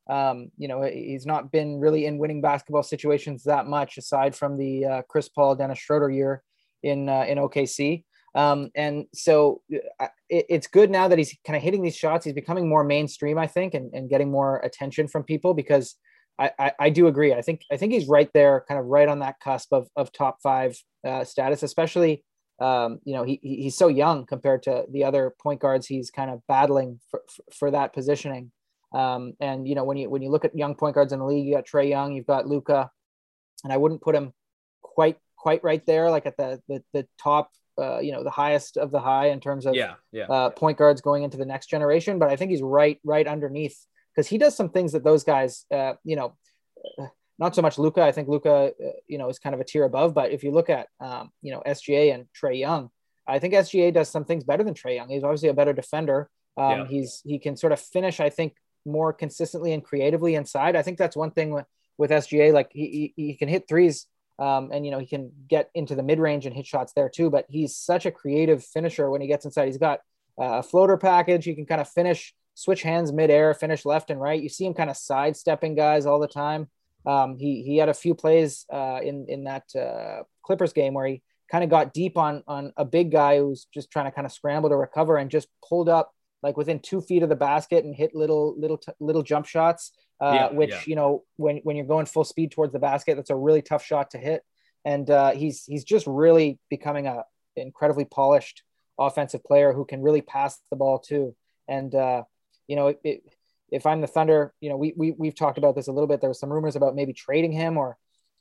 [0.08, 4.58] um you know he's not been really in winning basketball situations that much aside from
[4.58, 6.42] the uh, Chris Paul Dennis Schroeder year
[6.82, 9.60] in uh, in OKC um, and so
[10.00, 12.24] uh, it, it's good now that he's kind of hitting these shots.
[12.24, 15.96] He's becoming more mainstream, I think, and, and getting more attention from people because
[16.38, 17.34] I, I, I do agree.
[17.34, 20.12] I think I think he's right there, kind of right on that cusp of, of
[20.12, 22.24] top five uh, status, especially
[22.60, 26.10] um, you know he, he- he's so young compared to the other point guards he's
[26.10, 28.50] kind of battling for, for, for that positioning.
[28.94, 31.24] Um, and you know when you when you look at young point guards in the
[31.24, 32.90] league, you got Trae Young, you've got Luka,
[33.64, 34.32] and I wouldn't put him
[34.82, 37.50] quite quite right there, like at the the, the top,
[37.80, 40.24] uh, you know, the highest of the high in terms of Yeah, yeah.
[40.24, 42.18] uh, point guards going into the next generation.
[42.18, 43.78] But I think he's right right underneath
[44.14, 46.36] because he does some things that those guys, uh, you know,
[47.38, 48.02] not so much Luka.
[48.02, 50.14] I think Luka, uh, you know, is kind of a tier above.
[50.14, 52.90] But if you look at, um, you know, SGA and Trae Young,
[53.26, 55.08] I think SGA does some things better than Trae Young.
[55.08, 56.28] He's obviously a better defender.
[56.56, 56.86] Um, Yeah.
[56.86, 58.20] He's he can sort of finish.
[58.20, 60.76] I think more consistently and creatively inside.
[60.76, 61.66] I think that's one thing with,
[61.98, 62.52] with SGA.
[62.52, 64.06] Like he, he he can hit threes.
[64.38, 67.08] Um, and you know he can get into the mid range and hit shots there
[67.08, 67.30] too.
[67.30, 69.66] But he's such a creative finisher when he gets inside.
[69.66, 70.00] He's got
[70.40, 71.44] uh, a floater package.
[71.44, 74.42] He can kind of finish, switch hands midair, finish left and right.
[74.42, 76.68] You see him kind of sidestepping guys all the time.
[77.04, 81.06] Um, he he had a few plays uh, in in that uh, Clippers game where
[81.06, 84.26] he kind of got deep on on a big guy who's just trying to kind
[84.26, 87.84] of scramble to recover and just pulled up like within two feet of the basket
[87.84, 89.92] and hit little little t- little jump shots.
[90.20, 90.80] Uh, Yeah, which yeah.
[90.86, 93.84] you know when when you're going full speed towards the basket, that's a really tough
[93.84, 94.42] shot to hit.
[94.84, 97.24] And uh, he's he's just really becoming a
[97.56, 98.62] incredibly polished
[98.98, 101.34] offensive player who can really pass the ball too.
[101.68, 102.22] And uh,
[102.66, 103.22] you know, it, it,
[103.70, 106.20] if I'm the Thunder, you know, we, we we've talked about this a little bit.
[106.20, 107.96] There were some rumors about maybe trading him, or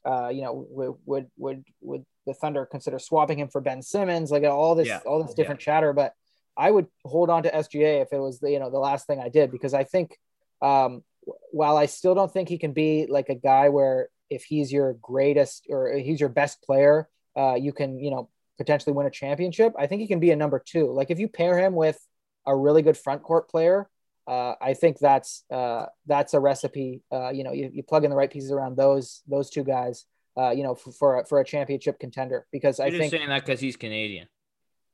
[0.06, 4.30] uh, you know, would would would would the Thunder consider swapping him for Ben Simmons?
[4.32, 5.00] Like all this Yeah.
[5.06, 6.14] all this different chatter, but
[6.58, 9.20] I would hold on to SGA if it was the you know the last thing
[9.20, 10.18] I did because I think
[10.62, 11.04] um,
[11.52, 14.94] while I still don't think he can be like a guy where if he's your
[14.94, 19.74] greatest or he's your best player, uh, you can you know potentially win a championship.
[19.78, 20.92] I think he can be a number two.
[20.92, 22.00] Like if you pair him with
[22.46, 23.90] a really good front court player,
[24.28, 27.02] uh, I think that's uh, that's a recipe.
[27.12, 30.06] Uh, you know, you, you plug in the right pieces around those those two guys.
[30.38, 33.20] Uh, you know, for for a, for a championship contender because I You're think just
[33.20, 34.28] saying that because he's Canadian.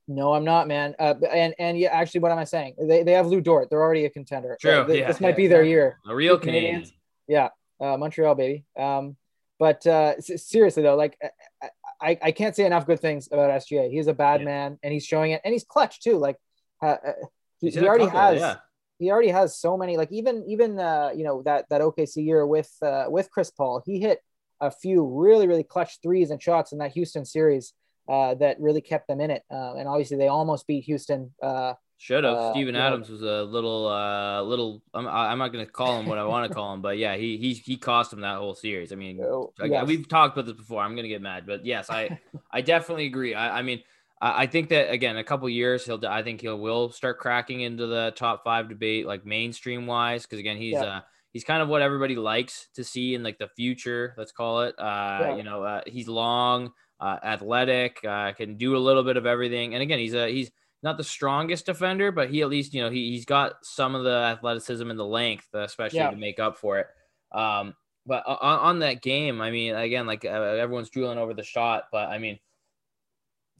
[0.08, 0.94] No, I'm not, man.
[0.98, 2.74] Uh, and and yeah, actually, what am I saying?
[2.80, 3.68] They, they have Lu Dort.
[3.68, 4.56] They're already a contender.
[4.60, 5.98] True, Uh, th- yeah, this might yeah, be their year.
[6.08, 6.38] A real.
[6.38, 6.86] Canadian.
[7.26, 8.64] Yeah, uh, Montreal, baby.
[8.78, 9.16] Um,
[9.58, 11.18] but uh, seriously though, like
[11.62, 11.68] I,
[12.00, 13.90] I, I can't say enough good things about SGA.
[13.90, 14.46] He's a bad Yeah.
[14.46, 16.16] man, and he's showing it, and he's clutch too.
[16.16, 16.36] Like
[16.82, 17.12] uh, uh,
[17.60, 18.40] he, he already couple, has.
[18.40, 18.56] yeah.
[19.00, 19.96] He already has so many.
[19.98, 23.82] Like even even uh, you know that that OKC year with uh, with Chris Paul,
[23.84, 24.20] he hit
[24.60, 27.74] a few really really clutch threes and shots in that Houston series
[28.08, 29.42] uh, that really kept them in it.
[29.50, 31.32] Uh, and obviously they almost beat Houston.
[31.42, 32.34] Uh, Should have.
[32.34, 32.74] Uh, Steven.
[32.74, 34.82] Adams was a little, uh, little.
[34.94, 37.16] I'm, I'm not going to call him what I want to call him, but yeah,
[37.16, 38.92] he he he cost him that whole series.
[38.92, 39.86] I mean, oh, yes.
[39.86, 40.82] We've talked about this before.
[40.82, 42.18] I'm gonna get mad, but yes, I
[42.52, 43.34] I definitely agree.
[43.34, 43.82] I, I mean,
[44.22, 46.04] I, I think that again, a couple years he'll.
[46.06, 50.38] I think he will start cracking into the top five debate, like mainstream wise, because
[50.38, 50.84] again, he's Yeah.
[50.84, 51.00] uh
[51.32, 54.14] he's kind of what everybody likes to see in like the future.
[54.16, 54.74] Let's call it.
[54.78, 55.36] Uh, Yeah.
[55.36, 59.74] you know, uh, he's long, uh, athletic, uh, can do a little bit of everything,
[59.74, 60.50] and again, he's a he's
[60.82, 64.04] not the strongest defender, but he at least you know he he's got some of
[64.04, 66.10] the athleticism and the length, uh, especially Yeah.
[66.10, 66.86] to make up for it.
[67.32, 67.74] Um,
[68.06, 71.84] but on, on that game, I mean, again, like uh, everyone's drooling over the shot,
[71.92, 72.38] but I mean,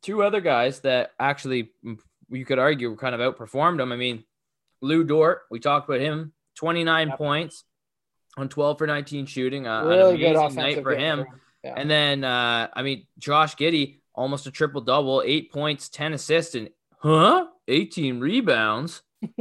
[0.03, 1.99] two other guys that actually mm,
[2.31, 3.93] you could argue kind of outperformed him.
[3.93, 4.25] I mean,
[4.81, 7.19] Lu Dort, we talked about him, 29 Yep.
[7.19, 7.65] points
[8.37, 11.27] on 12 for 19 shooting, uh, really an good amazing night for him.
[11.65, 11.75] Yeah.
[11.77, 16.55] And then, uh, I mean, Josh Giddey, almost a triple double, eight points, 10 assists,
[16.55, 17.47] and huh?
[17.67, 19.03] 18 rebounds.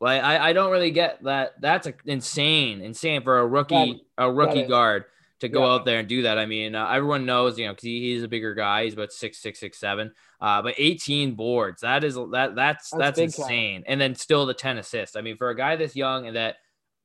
[0.00, 1.60] like, I, I don't really get that.
[1.60, 5.04] That's a, insane, insane for a rookie, a rookie guard
[5.40, 5.72] to go yeah.
[5.72, 6.38] out there and do that.
[6.38, 8.84] I mean, uh, everyone knows, you know, because he, he's a bigger guy.
[8.84, 10.12] He's about six, six, six, seven.
[10.40, 11.82] Uh, but 18 boards.
[11.82, 13.80] That is that that's that's, that's insane.
[13.80, 13.84] Time.
[13.86, 15.16] And then still the 10 assists.
[15.16, 16.56] I mean, for a guy this young and that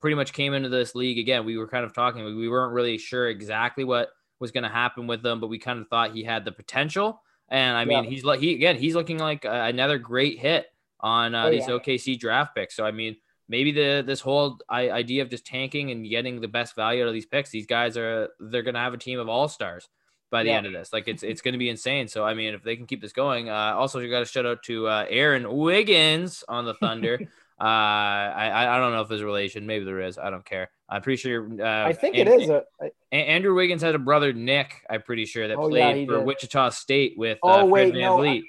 [0.01, 2.23] pretty much came into this league again, we were kind of talking.
[2.23, 4.09] We weren't really sure exactly what
[4.39, 7.21] was going to happen with him, but we kind of thought he had the potential.
[7.49, 8.09] And I mean, yeah.
[8.09, 10.67] he's like he again, he's looking like another great hit
[10.99, 11.73] on uh, oh, these yeah.
[11.73, 12.75] OKC draft picks.
[12.75, 13.15] So I mean,
[13.47, 17.13] maybe the this whole idea of just tanking and getting the best value out of
[17.13, 19.89] these picks, these guys are they're gonna have a team of all stars
[20.29, 20.57] by the yeah.
[20.57, 20.93] end of this.
[20.93, 22.07] Like it's it's gonna be insane.
[22.07, 24.45] So I mean, if they can keep this going, uh, also you got to shout
[24.45, 27.19] out to uh, Aaron Wiggins on the Thunder.
[27.59, 29.65] uh, I I don't know if there's a relation.
[29.65, 30.17] Maybe there is.
[30.17, 30.69] I don't care.
[30.89, 31.47] I'm pretty sure.
[31.61, 32.49] Uh, I think it is.
[32.49, 34.73] A, I, Andrew Wiggins had a brother Nick.
[34.89, 36.25] I'm pretty sure that oh, played yeah, for did.
[36.25, 37.37] Wichita State with.
[37.43, 38.41] Oh uh, wait, no, I,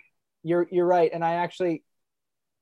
[0.43, 1.83] you're you're right, and I actually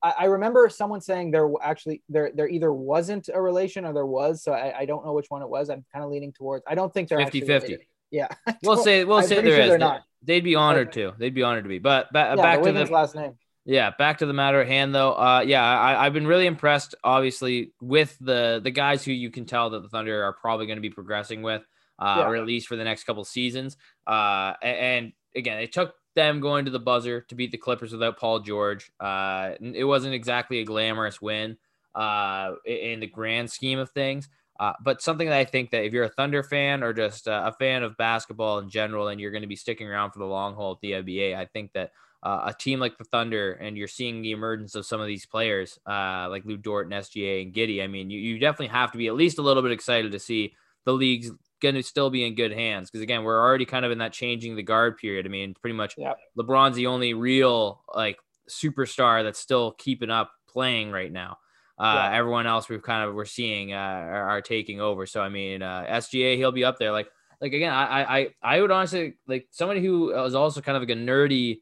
[0.01, 4.05] I, I remember someone saying there actually there there either wasn't a relation or there
[4.05, 4.43] was.
[4.43, 5.69] So I, I don't know which one it was.
[5.69, 6.63] I'm kind of leaning towards.
[6.67, 7.77] I don't think they're 50 50.
[8.11, 8.27] Yeah.
[8.63, 10.01] We'll say we'll say there sure is.
[10.21, 11.13] They'd be honored to.
[11.17, 11.79] They'd be honored to be.
[11.79, 13.37] But ba- yeah, back to the last name.
[13.69, 15.13] Yeah, back to the matter at hand though.
[15.13, 19.45] Uh, yeah, I, I've been really impressed, obviously, with the the guys who you can
[19.45, 21.61] tell that the Thunder are probably going to be progressing with,
[21.99, 22.25] uh, yeah.
[22.25, 23.77] or at least for the next couple seasons.
[24.07, 28.17] Uh, and, again, it took them going to the buzzer to beat the Clippers without
[28.17, 28.91] Paul George.
[28.99, 31.55] Uh, it wasn't exactly a glamorous win
[31.93, 34.29] uh, in the grand scheme of things.
[34.59, 37.43] Uh, but something that I think that if you're a Thunder fan or just uh,
[37.45, 40.25] a fan of basketball in general, and you're going to be sticking around for the
[40.25, 43.77] long haul at the NBA, I think that uh, a team like the Thunder, and
[43.77, 47.43] you're seeing the emergence of some of these players uh, like Lu Dort and SGA
[47.43, 47.83] and Giddey.
[47.83, 50.19] I mean, you, you definitely have to be at least a little bit excited to
[50.19, 50.53] see
[50.85, 53.91] the league's going to still be in good hands because again we're already kind of
[53.91, 56.17] in that changing the guard period i mean pretty much yep.
[56.37, 58.17] lebron's the only real like
[58.49, 61.37] superstar that's still keeping up playing right now
[61.77, 65.29] uh, everyone else we've kind of we're seeing uh, are, are, taking over so i
[65.29, 69.13] mean uh, sga he'll be up there like like again i i i would honestly
[69.27, 71.59] like somebody who is also kind of like a nerdy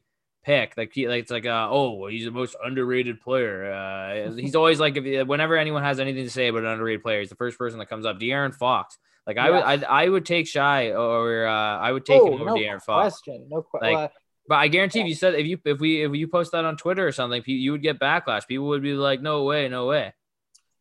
[0.48, 4.54] pick like he, like it's like uh, oh he's the most underrated player uh, he's
[4.54, 7.34] always like if whenever anyone has anything to say about an underrated player he's the
[7.34, 10.92] first person that comes up de'aaron fox like I would, I, I would take Shai
[10.92, 13.20] or uh, I would take oh, him over no De'Aaron Fox.
[13.20, 13.92] Question, no question.
[13.92, 14.10] Like,
[14.48, 15.04] but I guarantee yeah.
[15.04, 17.42] if you said if you if we if you post that on Twitter or something,
[17.44, 18.48] you would get backlash.
[18.48, 20.14] People would be like, "No way, no way."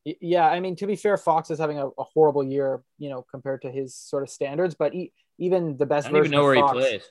[0.06, 3.26] Yeah, I mean, to be fair, Fox is having a, a horrible year, you know,
[3.30, 4.76] compared to his sort of standards.
[4.76, 7.02] But he, even the best I don't version even know where Fox, he plays.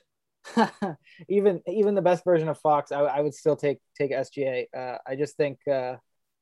[1.29, 4.65] even even the best version of Fox, I, I would still take take SGA.
[4.75, 5.95] Uh, I just think uh,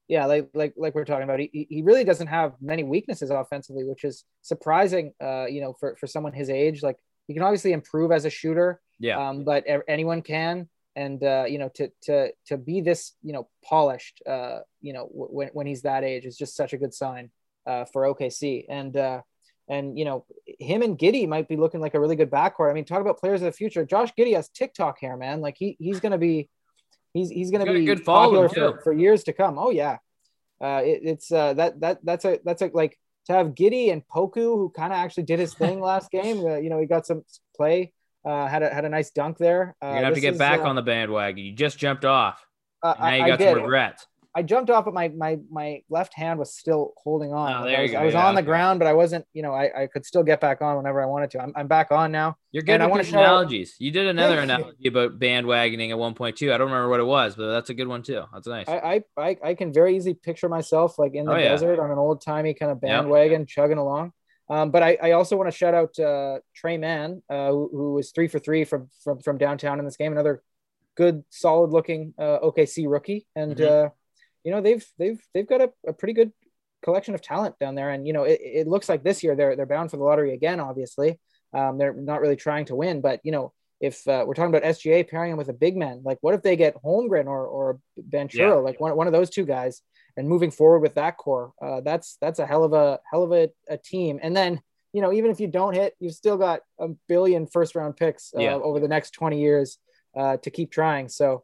[0.08, 3.84] yeah, like like like we're talking about, he, he really doesn't have many weaknesses offensively,
[3.84, 5.14] which is surprising.
[5.22, 8.30] Uh, you know, for for someone his age, like he can obviously improve as a
[8.30, 8.82] shooter.
[9.00, 9.18] Yeah.
[9.18, 13.50] Um, but anyone can, and uh, you know, to to to be this, you know,
[13.64, 16.94] polished, uh, you know, w- when when he's that age is just such a good
[16.94, 17.32] sign,
[17.66, 18.66] uh, for OKC.
[18.70, 19.22] And uh,
[19.68, 20.26] and you know,
[20.60, 22.70] him and Giddey might be looking like a really good backcourt.
[22.70, 23.86] I mean, talk about players of the future.
[23.86, 25.42] Josh Giddey has TikTok hair, man.
[25.42, 26.50] Like he he's gonna be
[27.16, 29.58] He's he's going to be good popular for, for years to come.
[29.58, 30.00] Oh yeah,
[30.60, 34.06] uh, it, it's uh, that that that's a that's a like to have Giddey and
[34.06, 36.46] Poku who kind of actually did his thing last game.
[36.46, 37.24] Uh, you know, he got some
[37.56, 37.94] play.
[38.26, 39.78] Uh, had a had a nice dunk there.
[39.82, 41.46] Uh, You're gonna have to get is, back uh, on the bandwagon.
[41.46, 42.46] You just jumped off.
[42.84, 44.06] Uh, now you got some regrets.
[44.38, 47.54] I jumped off, but my my my left hand was still holding on.
[47.54, 48.02] Oh, there I was, you go.
[48.02, 49.26] I was yeah, on the ground, but I wasn't.
[49.32, 51.42] You know, I, I could still get back on whenever I wanted to.
[51.42, 52.36] I'm, I'm back on now.
[52.52, 53.76] You're good at these analogies.
[53.80, 56.54] You did another analogy about bandwagoning at 1.2.
[56.54, 58.24] I don't remember what it was, but that's a good one too.
[58.34, 58.68] That's nice.
[58.68, 61.50] I I I can very easily picture myself like in the oh, yeah.
[61.50, 63.48] desert on an old timey kind of bandwagon yep.
[63.48, 64.12] chugging along.
[64.50, 67.94] Um, but I, I also want to shout out uh, Tre Mann, uh, who, who
[67.94, 70.12] was three for three from from from downtown in this game.
[70.12, 70.44] Another
[70.98, 73.56] good, solid looking uh, OKC rookie, and.
[73.56, 73.88] Mm-hmm.
[74.46, 76.32] You know they've they've they've got a, a pretty good
[76.84, 79.56] collection of talent down there, and you know it, it looks like this year they're
[79.56, 80.60] they're bound for the lottery again.
[80.60, 81.20] Obviously,
[81.54, 84.70] um, they're not really trying to win, but you know if uh, we're talking about
[84.70, 87.80] SGA pairing him with a big man, like what if they get Holmgren or or
[88.00, 88.54] Banchero, yeah.
[88.54, 89.82] like one, one of those two guys,
[90.16, 93.32] and moving forward with that core, uh, that's that's a hell of a hell of
[93.34, 94.20] a, a, team.
[94.22, 94.62] And then
[94.94, 98.32] you know even if you don't hit, you've still got a billion first round picks
[98.36, 98.54] uh, yeah.
[98.54, 99.78] over the next twenty years
[100.16, 101.10] uh, to keep trying.
[101.10, 101.44] So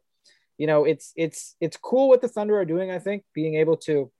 [0.58, 2.90] you know, it's it's it's cool what the Thunder are doing.
[2.90, 4.10] I think being able to,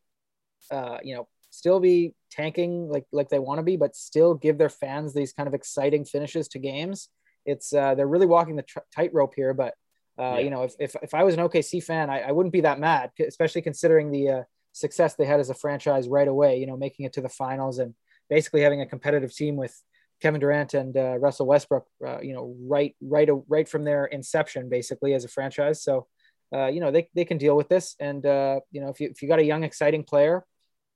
[0.70, 4.58] uh, you know, still be tanking like like they want to be, but still give
[4.58, 7.08] their fans these kind of exciting finishes to games.
[7.44, 9.54] It's uh, they're really walking the tr- tightrope here.
[9.54, 9.74] But
[10.18, 10.38] uh, yeah.
[10.38, 12.80] you know, if, if if I was an OKC fan, I, I wouldn't be that
[12.80, 16.58] mad, especially considering the uh, success they had as a franchise right away.
[16.58, 17.94] You know, making it to the finals and
[18.30, 19.78] basically having a competitive team with
[20.22, 24.68] Kevin Durant and uh, Russell Westbrook, uh, you know, right, right, right from their inception,
[24.68, 25.82] basically as a franchise.
[25.82, 26.06] So
[26.52, 27.96] uh, you know, they, they can deal with this.
[27.98, 30.44] And, uh, you know, if you, if you got a young, exciting player,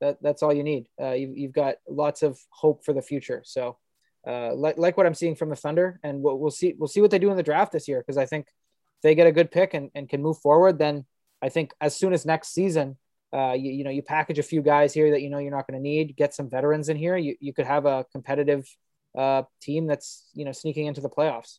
[0.00, 0.88] that, that's all you need.
[1.00, 3.42] Uh, you've, you've got lots of hope for the future.
[3.44, 3.78] So,
[4.26, 7.00] uh, like, like what I'm seeing from the Thunder, and we'll, we'll see, we'll see
[7.00, 8.02] what they do in the draft this year.
[8.02, 11.06] Cause I think if they get a good pick and, and can move forward, then
[11.40, 12.96] I think as soon as next season,
[13.32, 15.66] uh, you, you know, you package a few guys here that you know you're not
[15.66, 17.16] going to need, get some veterans in here.
[17.16, 18.66] You, you could have a competitive
[19.16, 21.58] uh, team that's you know sneaking into the playoffs.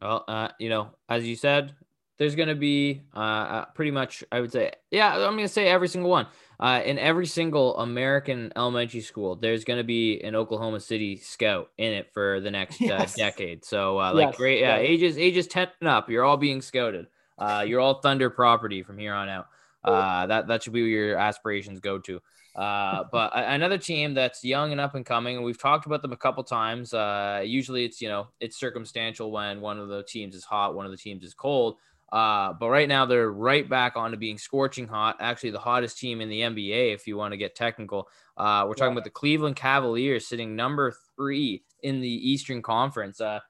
[0.00, 1.74] Well, uh, you know, as you said,
[2.20, 5.48] there's going to be uh, uh, pretty much, I would say, yeah, I'm going to
[5.48, 6.26] say every single one.
[6.60, 11.70] Uh, in every single American elementary school, there's going to be an Oklahoma City scout
[11.78, 13.64] in it for the next uh, decade.
[13.64, 14.36] So, uh, like, yes.
[14.36, 17.06] great, yeah, ages ages ten up, you're all being scouted.
[17.38, 19.46] Uh, you're all Thunder property from here on out.
[19.82, 22.20] Uh, that that should be where your aspirations go to.
[22.54, 26.12] Uh, but another team that's young and up and coming, and we've talked about them
[26.12, 26.92] a couple times.
[26.92, 30.84] Uh, usually, it's you know it's circumstantial when one of the teams is hot, one
[30.84, 31.76] of the teams is cold.
[32.12, 35.16] Uh, but right now they're right back onto being scorching hot.
[35.20, 38.08] Actually, the hottest team in the NBA, if you want to get technical.
[38.36, 38.94] Uh, we're talking yeah.
[38.94, 43.20] about the Cleveland Cavaliers sitting number three in the Eastern Conference.
[43.20, 43.40] Uh,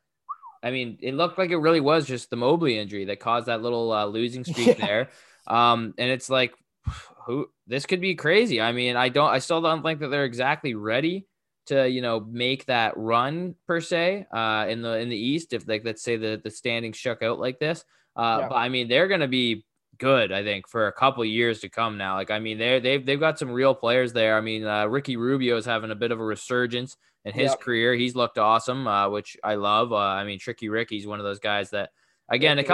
[0.63, 3.63] I mean, it looked like it really was just the Mobley injury that caused that
[3.63, 4.87] little uh, losing streak yeah.
[4.87, 5.09] there.
[5.47, 6.55] Um, and it's like,
[7.27, 8.61] who this could be crazy.
[8.61, 11.27] I mean, I don't, I still don't think that they're exactly ready
[11.67, 15.53] to, you know, make that run per se, uh, in the, in the East.
[15.53, 17.85] If like, let's say the, the standings shook out like this.
[18.17, 18.49] Uh, yeah.
[18.49, 19.65] but I mean, they're going to be
[19.99, 22.17] good, I think, for a couple years to come now.
[22.17, 24.37] Like, I mean, they're, they've, they've got some real players there.
[24.37, 27.61] I mean, uh, Ricky Rubio is having a bit of a resurgence in his yep.
[27.61, 27.95] career.
[27.95, 29.93] He's looked awesome, uh, which I love.
[29.93, 31.91] Uh, I mean, Tricky Ricky's one of those guys that,
[32.31, 32.71] Again, it,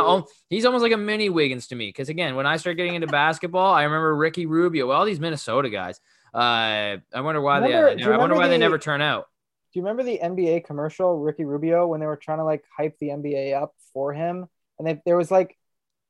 [0.50, 3.06] he's almost like a mini Wiggins to me because again, when I start getting into
[3.06, 5.98] basketball, I remember Ricky Rubio, all these Minnesota guys.
[6.34, 8.04] Uh, I wonder why remember, they.
[8.04, 9.28] I wonder why the, they never turn out.
[9.72, 12.98] Do you remember the NBA commercial, Ricky Rubio, when they were trying to like hype
[12.98, 14.46] the NBA up for him,
[14.78, 15.56] and they, there was like,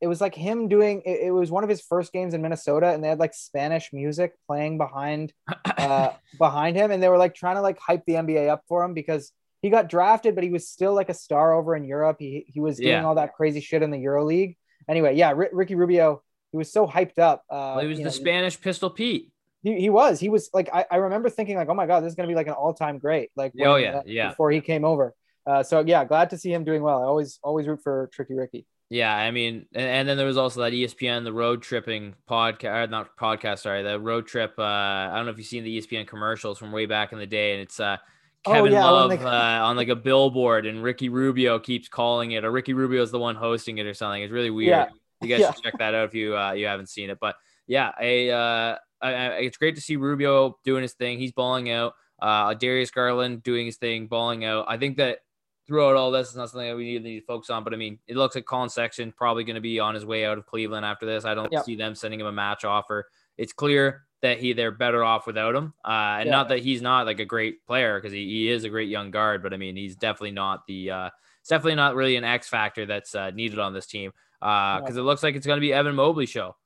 [0.00, 1.02] it was like him doing.
[1.06, 3.92] It, it, was one of his first games in Minnesota, and they had like Spanish
[3.92, 5.32] music playing behind,
[5.78, 8.84] uh, behind him, and they were like trying to like hype the NBA up for
[8.84, 12.18] him because he got drafted, but he was still like a star over in Europe.
[12.20, 13.04] He he was doing yeah.
[13.04, 14.56] all that crazy shit in the Euro League.
[14.88, 17.42] Anyway, yeah, R- Ricky Rubio, he was so hyped up.
[17.50, 19.32] Uh, well, he was the know, Spanish Pistol Pete.
[19.62, 20.20] He, he was.
[20.20, 22.34] He was like I, I remember thinking like, oh my god, this is gonna be
[22.34, 23.30] like an all time great.
[23.34, 24.28] Like when, oh yeah, uh, yeah.
[24.28, 25.14] Before he came over.
[25.46, 27.02] Uh, so yeah, glad to see him doing well.
[27.02, 28.66] I always always root for Tricky Ricky.
[28.88, 32.88] Yeah, I mean, and, and, then there was also that ESPN, the road tripping podcast,
[32.90, 34.54] not podcast, sorry, the road trip.
[34.56, 37.26] Uh, I don't know if you've seen the ESPN commercials from way back in the
[37.26, 37.96] day, and it's uh,
[38.44, 42.44] Kevin oh, yeah, Love uh, on like a billboard, and Ricky Rubio keeps calling it,
[42.44, 44.22] or Ricky Rubio is the one hosting it, or something.
[44.22, 44.68] It's really weird.
[44.68, 44.86] Yeah.
[45.20, 45.52] You guys yeah.
[45.52, 47.18] should check that out if you uh, you haven't seen it.
[47.20, 47.34] But
[47.66, 51.18] yeah, a uh, it's great to see Rubio doing his thing.
[51.18, 51.94] He's balling out.
[52.20, 54.66] Uh, Darius Garland doing his thing, balling out.
[54.68, 55.18] I think that
[55.66, 57.64] throughout all this, is not something that we need, need to focus on.
[57.64, 60.24] But I mean, it looks like Collin Sexton probably going to be on his way
[60.24, 61.24] out of Cleveland after this.
[61.24, 61.64] I don't yep.
[61.64, 63.08] see them sending him a match offer.
[63.36, 65.74] It's clear that he they're better off without him.
[65.84, 66.32] Uh, and yeah.
[66.32, 69.10] not that he's not like a great player because he, he is a great young
[69.10, 71.10] guard, but I mean he's definitely not the uh,
[71.40, 74.94] it's definitely not really an X factor that's uh, needed on this team because uh,
[74.94, 75.00] yeah.
[75.00, 76.56] it looks like it's going to be Evan Mobley show.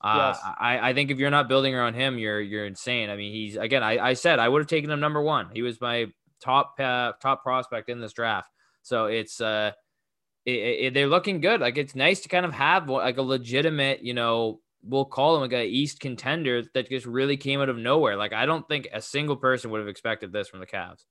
[0.00, 0.40] Uh, yes.
[0.60, 3.08] I, I think if you're not building around him, you're you're insane.
[3.08, 3.82] I mean, he's again.
[3.82, 5.48] I, I said I would have taken him number one.
[5.52, 6.06] He was my
[6.42, 8.50] top uh, top prospect in this draft.
[8.82, 9.72] So it's uh,
[10.44, 11.60] it, it, they're looking good.
[11.60, 15.42] Like it's nice to kind of have like a legitimate, you know, we'll call him
[15.42, 18.16] like a East contender that just really came out of nowhere.
[18.16, 21.04] Like I don't think a single person would have expected this from the Cavs.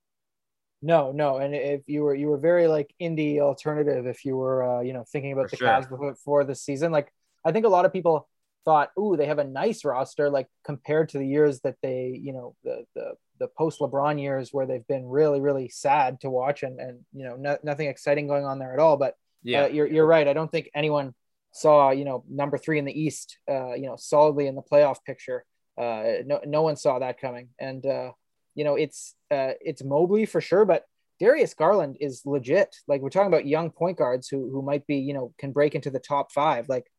[0.84, 4.80] No, no, and if you were you were very like indie alternative if you were
[4.80, 5.68] uh, you know thinking about for the sure.
[5.68, 6.92] Cavs before the season.
[6.92, 7.14] Like
[7.46, 8.28] I think a lot of people
[8.66, 12.34] thought, "Ooh, they have a nice roster," like compared to the years that they you
[12.34, 16.64] know the the the post LeBron years where they've been really really sad to watch
[16.64, 18.96] and and you know no, nothing exciting going on there at all.
[18.96, 20.28] But yeah, uh, you're you're right.
[20.28, 21.14] I don't think anyone
[21.52, 24.98] saw, you know, number three in the East, uh, you know, solidly in the playoff
[25.06, 25.46] picture.
[25.78, 27.50] Uh, no, no one saw that coming.
[27.60, 28.12] And, uh,
[28.56, 30.84] you know, it's, uh, it's Mobley for sure, but
[31.20, 32.76] Darius Garland is legit.
[32.88, 35.76] Like we're talking about young point guards who, who might be, you know, can break
[35.76, 36.68] into the top five.
[36.68, 36.91] Like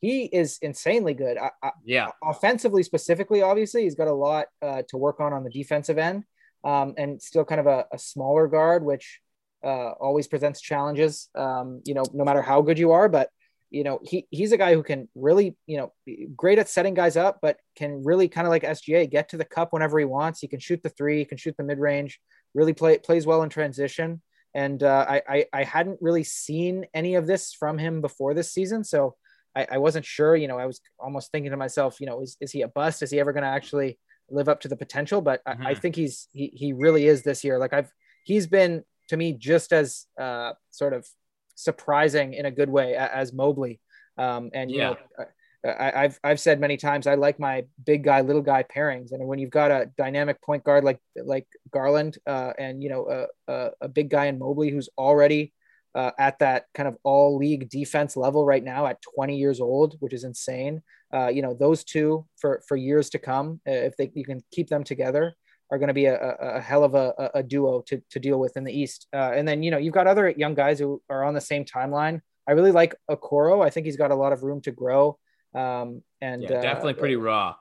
[0.00, 1.38] he is insanely good.
[1.38, 2.08] I, I, yeah.
[2.22, 6.24] Offensively, specifically, obviously, he's got a lot uh, to work on on the defensive end,
[6.64, 9.20] um, and still kind of a, a smaller guard, which
[9.64, 11.28] uh, always presents challenges.
[11.34, 13.30] Um, you know, no matter how good you are, but
[13.70, 15.92] you know, he he's a guy who can really, you know,
[16.34, 19.44] great at setting guys up, but can really kind of like SGA get to the
[19.44, 20.40] cup whenever he wants.
[20.40, 22.20] He can shoot the three, he can shoot the mid range,
[22.54, 24.22] really play plays well in transition.
[24.54, 28.50] And uh, I, I, I hadn't really seen any of this from him before this
[28.50, 29.16] season, so
[29.56, 30.36] I, I wasn't sure.
[30.36, 33.02] You know, I was almost thinking to myself, you know, is, is he a bust?
[33.02, 33.98] Is he ever going to actually
[34.30, 35.20] live up to the potential?
[35.20, 35.62] But mm-hmm.
[35.62, 35.80] I, I, mm-hmm.
[35.80, 37.58] think he's he he really is this year.
[37.58, 37.90] Like I've
[38.24, 41.06] he's been to me just as uh, sort of
[41.54, 43.80] surprising in a good way as Mobley.
[44.16, 44.94] Um, and you yeah.
[45.18, 45.26] know,
[45.64, 49.26] I, have I've said many times I like my big guy little guy pairings, and
[49.26, 53.52] when you've got a dynamic point guard like like Garland, uh, and you know a,
[53.52, 55.52] a, a, big guy in Mobley who's already
[55.94, 59.96] uh, at that kind of all league defense level right now at 20 years old,
[60.00, 60.82] which is insane.
[61.12, 64.42] Uh, you know those two for for years to come, uh, if they you can
[64.52, 65.34] keep them together,
[65.70, 68.56] are going to be a, a, hell of a, a duo to, to deal with
[68.56, 69.06] in the East.
[69.12, 71.64] Uh, and then you know you've got other young guys who are on the same
[71.64, 72.20] timeline.
[72.46, 73.64] I really like Okoro.
[73.64, 75.18] I think he's got a lot of room to grow.
[75.54, 77.54] Um, and yeah, definitely uh, pretty raw.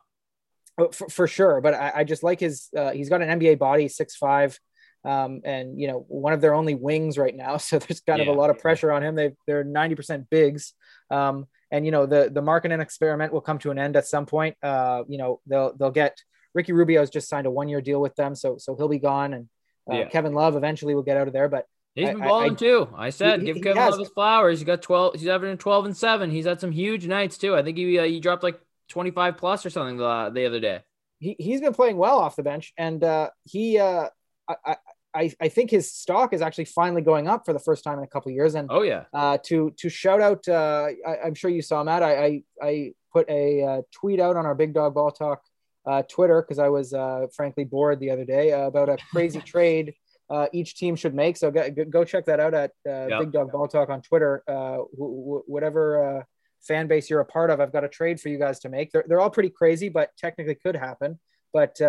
[0.78, 1.60] Oh, for, for sure.
[1.60, 4.60] But I, I, just like his, uh, he's got an NBA body, six, five,
[5.08, 7.58] um, and you know, one of their only wings right now.
[7.68, 9.16] So there's kind yeah, of a lot of pressure on him.
[9.16, 10.74] They they're 90% bigs.
[11.10, 14.26] Um, and you know, the, the Markkanen experiment will come to an end at some
[14.26, 14.56] point.
[14.62, 16.18] Uh, you know, they'll, they'll get
[16.54, 18.36] Ricky Rubio has just signed a one year deal with them.
[18.36, 19.34] So, so he'll be gone.
[19.34, 19.50] And
[19.92, 20.10] uh, yeah.
[20.10, 22.88] Kevin Love eventually will get out of there, but He's been balling I, too.
[22.96, 24.60] I said, he, give Kevin Love his flowers.
[24.60, 25.16] He got 12.
[25.16, 26.30] He's averaging 12 and 7.
[26.30, 27.56] He's had some huge nights too.
[27.56, 30.82] I think he uh, he dropped like 25 plus or something uh, the other day.
[31.20, 32.72] He, he's been playing well off the bench.
[32.78, 34.10] And uh, he, uh,
[34.48, 34.76] I, I,
[35.42, 38.08] I think his stock is actually finally going up for the first time in a
[38.08, 38.56] couple years.
[38.56, 39.06] And oh, yeah.
[39.14, 42.04] Uh, to, to shout out, uh, I, am sure you saw Matt.
[42.04, 45.42] I, I, I put a uh, tweet out on our Big Dog Ball Talk
[45.86, 49.40] uh, Twitter because I was uh, frankly bored the other day uh, about a crazy
[49.46, 49.94] trade
[50.30, 51.38] uh, each team should make.
[51.38, 53.20] So go, go check that out at uh, yep.
[53.20, 54.44] Big Dog Ball Talk on Twitter.
[54.48, 56.24] Uh, wh- wh- whatever uh,
[56.62, 58.92] fan base you're a part of, I've got a trade for you guys to make.
[58.92, 61.20] They're, they're all pretty crazy, but technically could happen.
[61.54, 61.80] But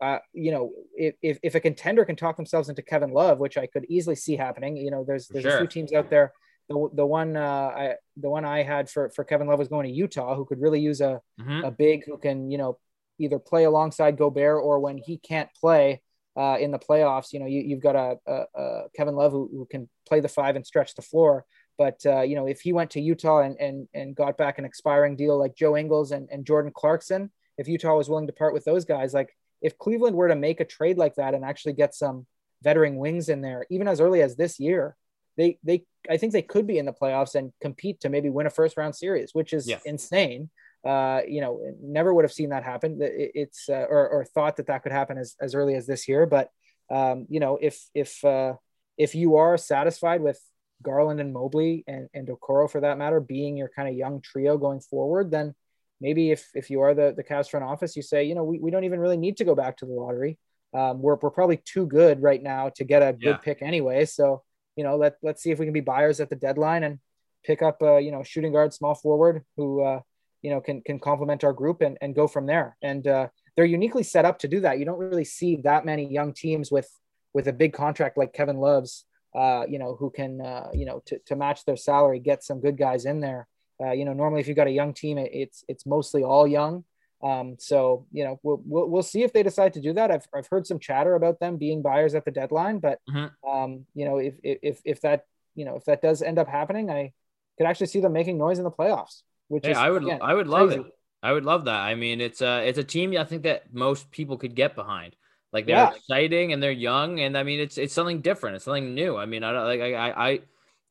[0.00, 3.38] uh, uh, you know, if, if, if a contender can talk themselves into Kevin Love,
[3.38, 5.56] which I could easily see happening, you know, there's there's sure.
[5.56, 6.32] a few teams out there.
[6.68, 9.92] The, the one I the one I had for for Kevin Love was going to
[9.92, 11.64] Utah, who could really use a mm-hmm.
[11.64, 12.78] a big who can you know
[13.18, 16.02] either play alongside Gobert or when he can't play,
[16.36, 17.32] uh, in the playoffs.
[17.32, 20.28] You know, you, have got a, a, a, Kevin Love who, who, can play the
[20.28, 21.44] five and stretch the floor.
[21.78, 24.64] But uh, you know, if he went to Utah and, and and got back an
[24.64, 28.54] expiring deal like Joe Ingles and, and Jordan Clarkson, if Utah was willing to part
[28.54, 29.30] with those guys, like
[29.66, 32.24] if Cleveland were to make a trade like that and actually get some
[32.62, 34.96] veteran wings in there, even as early as this year,
[35.36, 38.46] they they I think they could be in the playoffs and compete to maybe win
[38.46, 39.82] a first round series, which is yes.
[39.84, 40.50] insane.
[40.86, 42.98] Uh, you know, never would have seen that happen.
[43.00, 46.26] it's uh, or, or thought that that could happen as, as early as this year.
[46.26, 46.48] But
[46.88, 48.54] um, you know, if if uh,
[48.96, 50.40] if you are satisfied with
[50.80, 54.58] Garland and Mobley and, and Okoro for that matter being your kind of young trio
[54.58, 55.56] going forward, then
[56.00, 58.58] maybe if if you are the the Cavs front office, you say, you know, we,
[58.58, 60.38] we don't even really need to go back to the lottery.
[60.74, 63.36] Um, we're we're probably too good right now to get a good yeah.
[63.36, 64.04] pick anyway.
[64.04, 64.42] So
[64.76, 66.98] you know, let let's see if we can be buyers at the deadline and
[67.44, 70.00] pick up a you know shooting guard, small forward who uh,
[70.46, 73.26] you know can can complement our group and, and go from there and uh,
[73.56, 76.70] they're uniquely set up to do that you don't really see that many young teams
[76.70, 76.88] with
[77.34, 81.02] with a big contract like kevin love's uh, you know who can uh, you know
[81.06, 83.48] to, to match their salary get some good guys in there
[83.80, 86.46] uh, you know normally if you've got a young team it, it's it's mostly all
[86.46, 86.84] young
[87.22, 90.26] um, so you know we'll, we'll, we'll see if they decide to do that I've,
[90.34, 93.48] I've heard some chatter about them being buyers at the deadline but mm-hmm.
[93.48, 95.24] um, you know if, if if that
[95.54, 97.12] you know if that does end up happening i
[97.58, 100.18] could actually see them making noise in the playoffs which hey, is I would again,
[100.22, 100.82] I would love crazy.
[100.82, 100.92] it.
[101.22, 101.80] I would love that.
[101.80, 105.16] I mean, it's a it's a team I think that most people could get behind.
[105.52, 105.94] Like they're yeah.
[105.94, 108.56] exciting and they're young, and I mean, it's it's something different.
[108.56, 109.16] It's something new.
[109.16, 110.40] I mean, I don't like I I.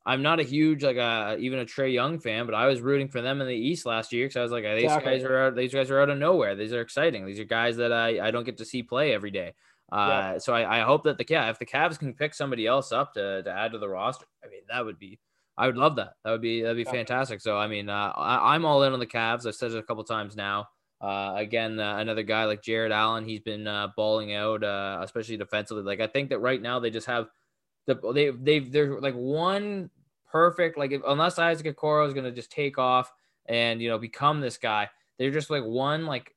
[0.06, 3.08] I'm not a huge like a even a Trae Young fan, but I was rooting
[3.08, 5.12] for them in the East last year because I was like, these exactly.
[5.12, 6.54] guys are out, these guys are out of nowhere.
[6.54, 7.26] These are exciting.
[7.26, 9.54] These are guys that I, I don't get to see play every day.
[9.90, 10.38] Uh, yeah.
[10.38, 13.14] So I, I hope that the yeah, if the Cavs can pick somebody else up
[13.14, 15.18] to, to add to the roster, I mean that would be
[15.58, 16.12] I would love that.
[16.24, 16.92] That would be that'd be yeah.
[16.92, 17.40] fantastic.
[17.40, 19.44] So I mean, uh, I, am all in on the Cavs.
[19.46, 20.68] I've said it a couple times now.
[21.00, 25.36] Uh, again, uh, another guy like Jarrett Allen, he's been uh, balling out, uh, especially
[25.36, 25.82] defensively.
[25.82, 27.28] Like I think that right now they just have
[27.86, 29.90] the they they've they're like one
[30.30, 33.12] perfect like if, unless Isaac Okoro is gonna just take off
[33.46, 36.34] and you know become this guy, they're just like one like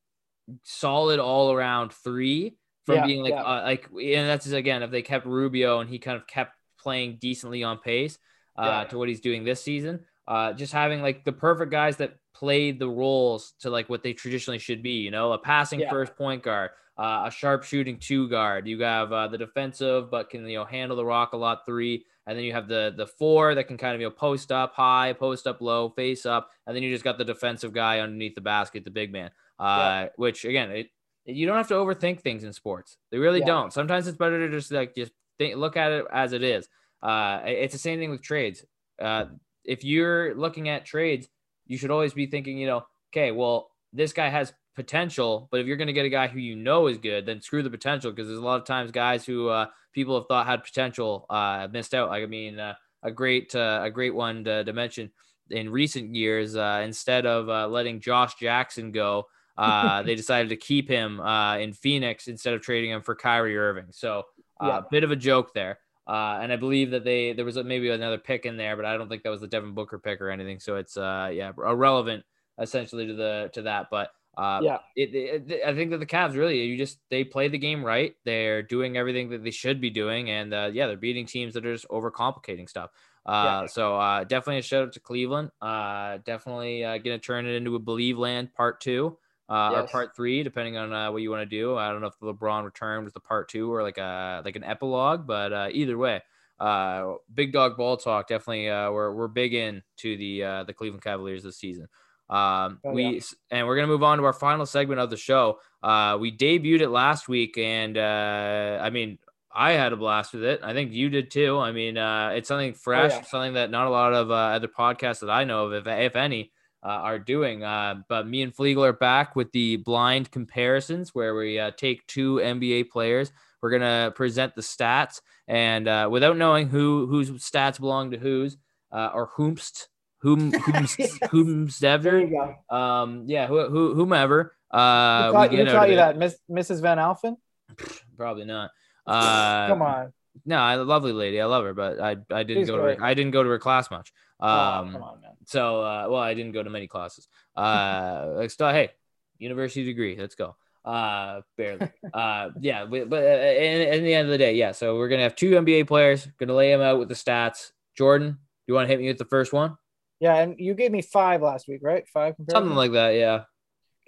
[0.63, 3.43] solid all around three from yeah, being like yeah.
[3.43, 7.17] uh, like and that's again if they kept Rubio and he kind of kept playing
[7.19, 8.17] decently on pace
[8.57, 8.83] uh, yeah.
[8.85, 9.99] to what he's doing this season.
[10.27, 14.13] Uh, just having like the perfect guys that played the roles to like what they
[14.13, 18.29] traditionally should be, you know, a passing first point guard, uh, a sharp shooting two
[18.29, 18.67] guard.
[18.67, 22.05] You have uh, the defensive, but can, you know, handle the rock a lot three.
[22.29, 24.75] And then you have the the four that can kind of you know post up
[24.75, 28.35] high, post up low, face up, and then you just got the defensive guy underneath
[28.35, 29.31] the basket, the big man.
[29.59, 30.07] Uh, yeah.
[30.15, 30.91] Which again, it,
[31.25, 32.97] you don't have to overthink things in sports.
[33.09, 33.47] They really yeah.
[33.47, 33.73] don't.
[33.73, 36.69] Sometimes it's better to just like just think, look at it as it is.
[37.01, 38.63] Uh, it's the same thing with trades.
[39.01, 39.25] Uh,
[39.65, 41.27] if you're looking at trades,
[41.65, 45.65] you should always be thinking, you know, okay, well, this guy has potential, but if
[45.67, 48.11] you're going to get a guy who you know is good, then screw the potential
[48.11, 51.67] because there's a lot of times guys who uh, people have thought had potential uh,
[51.71, 52.09] missed out.
[52.09, 55.11] Like I mean, uh, a great uh, a great one to, to mention
[55.51, 59.27] in recent years, uh, instead of uh, letting Josh Jackson go,
[59.57, 63.57] uh, they decided to keep him uh, in Phoenix instead of trading him for Kyrie
[63.57, 63.87] Irving.
[63.91, 64.23] So
[64.59, 64.81] a yeah.
[64.89, 65.79] bit of a joke there.
[66.07, 68.97] Uh, and I believe that they there was maybe another pick in there, but I
[68.97, 70.59] don't think that was the Devin Booker pick or anything.
[70.59, 72.23] So it's uh, yeah irrelevant
[72.59, 73.87] essentially to the to that.
[73.91, 74.09] But
[74.39, 77.57] uh, yeah, it, it, I think that the Cavs really you just they play the
[77.57, 78.15] game right.
[78.23, 81.65] They're doing everything that they should be doing, and uh, yeah, they're beating teams that
[81.65, 82.91] are just overcomplicating stuff.
[83.25, 83.65] Uh, yeah.
[83.67, 85.51] So uh, definitely a shout out to Cleveland.
[85.61, 89.17] Uh, definitely uh, gonna turn it into a Believe Land Part Two
[89.49, 89.83] uh, yes.
[89.83, 91.75] or Part Three, depending on uh, what you want to do.
[91.75, 94.55] I don't know if the LeBron return was the Part Two or like a like
[94.55, 96.21] an epilogue, but uh, either way,
[96.59, 98.27] uh, big dog ball talk.
[98.27, 101.87] Definitely, uh, we're we're big in to the uh, the Cleveland Cavaliers this season.
[102.29, 103.21] Um, oh, we yeah.
[103.51, 105.59] and we're gonna move on to our final segment of the show.
[105.81, 109.17] Uh, we debuted it last week, and uh, I mean,
[109.51, 110.61] I had a blast with it.
[110.63, 111.57] I think you did too.
[111.57, 113.23] I mean, uh, it's something oh, fresh, oh, yeah.
[113.23, 116.15] something that not a lot of uh, other podcasts that I know of, if, if
[116.15, 116.51] any,
[116.83, 117.63] uh, are doing.
[117.63, 122.05] Uh, but me and Flegel are back with the blind comparisons where we uh, take
[122.07, 123.31] two NBA players.
[123.61, 128.55] We're gonna present the stats, and uh, without knowing who whose stats belong to whose
[128.91, 129.87] uh, or whomst
[130.19, 130.97] whom whom's
[131.29, 132.55] whom's ever.
[132.69, 134.55] Um, yeah, who, who whomever.
[134.71, 136.81] Uh, who taught, who taught you that, Miss Mrs.
[136.81, 137.37] Van Alphen?
[138.17, 138.71] Probably not.
[139.07, 140.13] Uh, Come on.
[140.45, 141.41] No, I lovely lady.
[141.41, 142.95] I love her, but I I didn't She's go great.
[142.95, 144.13] to her, I didn't go to her class much.
[144.39, 147.27] Oh, um, oh, on, so uh, well, I didn't go to many classes.
[147.55, 148.91] Uh, still, hey,
[149.39, 150.15] university degree.
[150.15, 150.55] Let's go.
[150.85, 151.89] Uh, barely.
[152.13, 154.73] uh, yeah, but, but uh, in, in the end of the day, yeah.
[154.73, 156.27] So we're gonna have two NBA players.
[156.39, 157.71] Gonna lay them out with the stats.
[157.97, 159.75] Jordan, you want to hit me with the first one?
[160.19, 162.07] Yeah, and you gave me five last week, right?
[162.07, 162.35] Five.
[162.49, 163.11] Something like that.
[163.11, 163.43] Yeah.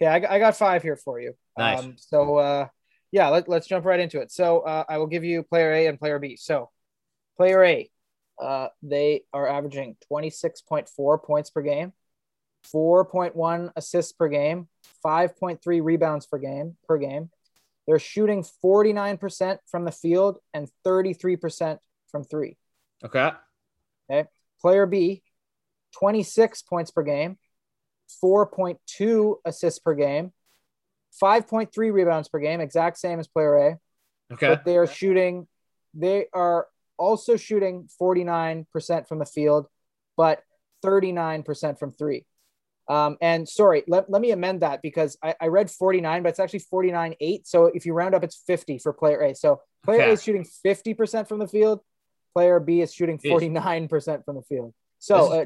[0.01, 1.33] Okay, I, I got five here for you.
[1.57, 1.79] Nice.
[1.79, 2.67] Um, so uh,
[3.11, 4.31] yeah, let, us jump right into it.
[4.31, 6.37] So uh, I will give you player A and player B.
[6.37, 6.69] So
[7.37, 7.89] player A,
[8.41, 11.93] uh, they are averaging 26.4 points per game,
[12.73, 14.67] 4.1 assists per game,
[15.05, 17.29] 5.3 rebounds per game per game.
[17.87, 22.57] They're shooting 49% from the field and 33% from three.
[23.03, 23.31] Okay.
[24.09, 24.29] Okay.
[24.61, 25.23] Player B,
[25.97, 27.37] 26 points per game,
[28.23, 30.31] 4.2 assists per game,
[31.21, 33.77] 5.3 rebounds per game, exact same as player A.
[34.33, 34.47] Okay.
[34.47, 35.47] But they are shooting,
[35.93, 36.67] they are
[36.97, 39.67] also shooting 49% from the field,
[40.15, 40.41] but
[40.83, 42.25] 39% from three.
[42.87, 46.39] Um, and sorry, let, let me amend that because I, I read 49, but it's
[46.39, 47.47] actually 49 8.
[47.47, 49.35] So if you round up, it's 50 for player A.
[49.35, 50.09] So player okay.
[50.09, 51.79] A is shooting 50% from the field,
[52.33, 54.73] player B is shooting 49% from the field.
[54.99, 55.45] So uh,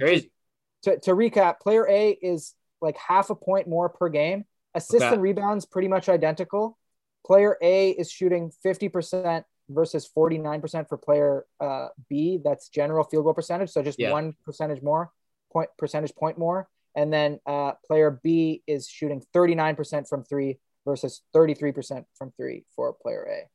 [0.86, 5.22] to, to recap, player A is like half a point more per game Assists and
[5.22, 6.78] rebounds pretty much identical.
[7.26, 12.40] Player A is shooting 50% versus 49% for player uh, B.
[12.44, 13.70] That's general field goal percentage.
[13.70, 14.12] So just yeah.
[14.12, 15.12] one percentage more,
[15.52, 16.68] point percentage point more.
[16.94, 22.94] And then uh, player B is shooting 39% from three versus 33% from three for
[23.02, 23.50] player A.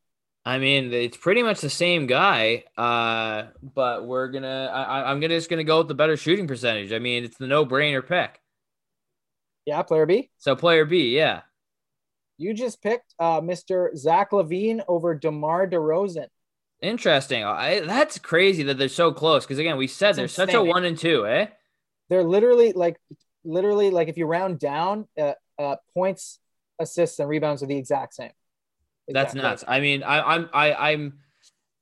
[0.45, 4.71] I mean, it's pretty much the same guy, uh, but we're gonna.
[4.73, 6.93] I, am gonna just gonna go with the better shooting percentage.
[6.93, 8.41] I mean, it's the no-brainer pick.
[9.67, 10.31] Yeah, player B.
[10.39, 11.43] So player B, yeah.
[12.39, 13.95] You just picked uh, Mr.
[13.95, 16.29] Zach LaVine over DeMar DeRozan.
[16.81, 17.45] Interesting.
[17.45, 19.45] I, that's crazy that they're so close.
[19.45, 21.49] Because again, we said they're such a one and two, eh?
[22.09, 22.97] They're literally like,
[23.45, 26.39] literally like if you round down, uh, uh, points,
[26.79, 28.33] assists, and rebounds are the exact same.
[29.11, 29.41] Exactly.
[29.41, 29.65] That's nuts.
[29.67, 31.19] I mean, I, I'm, I, I'm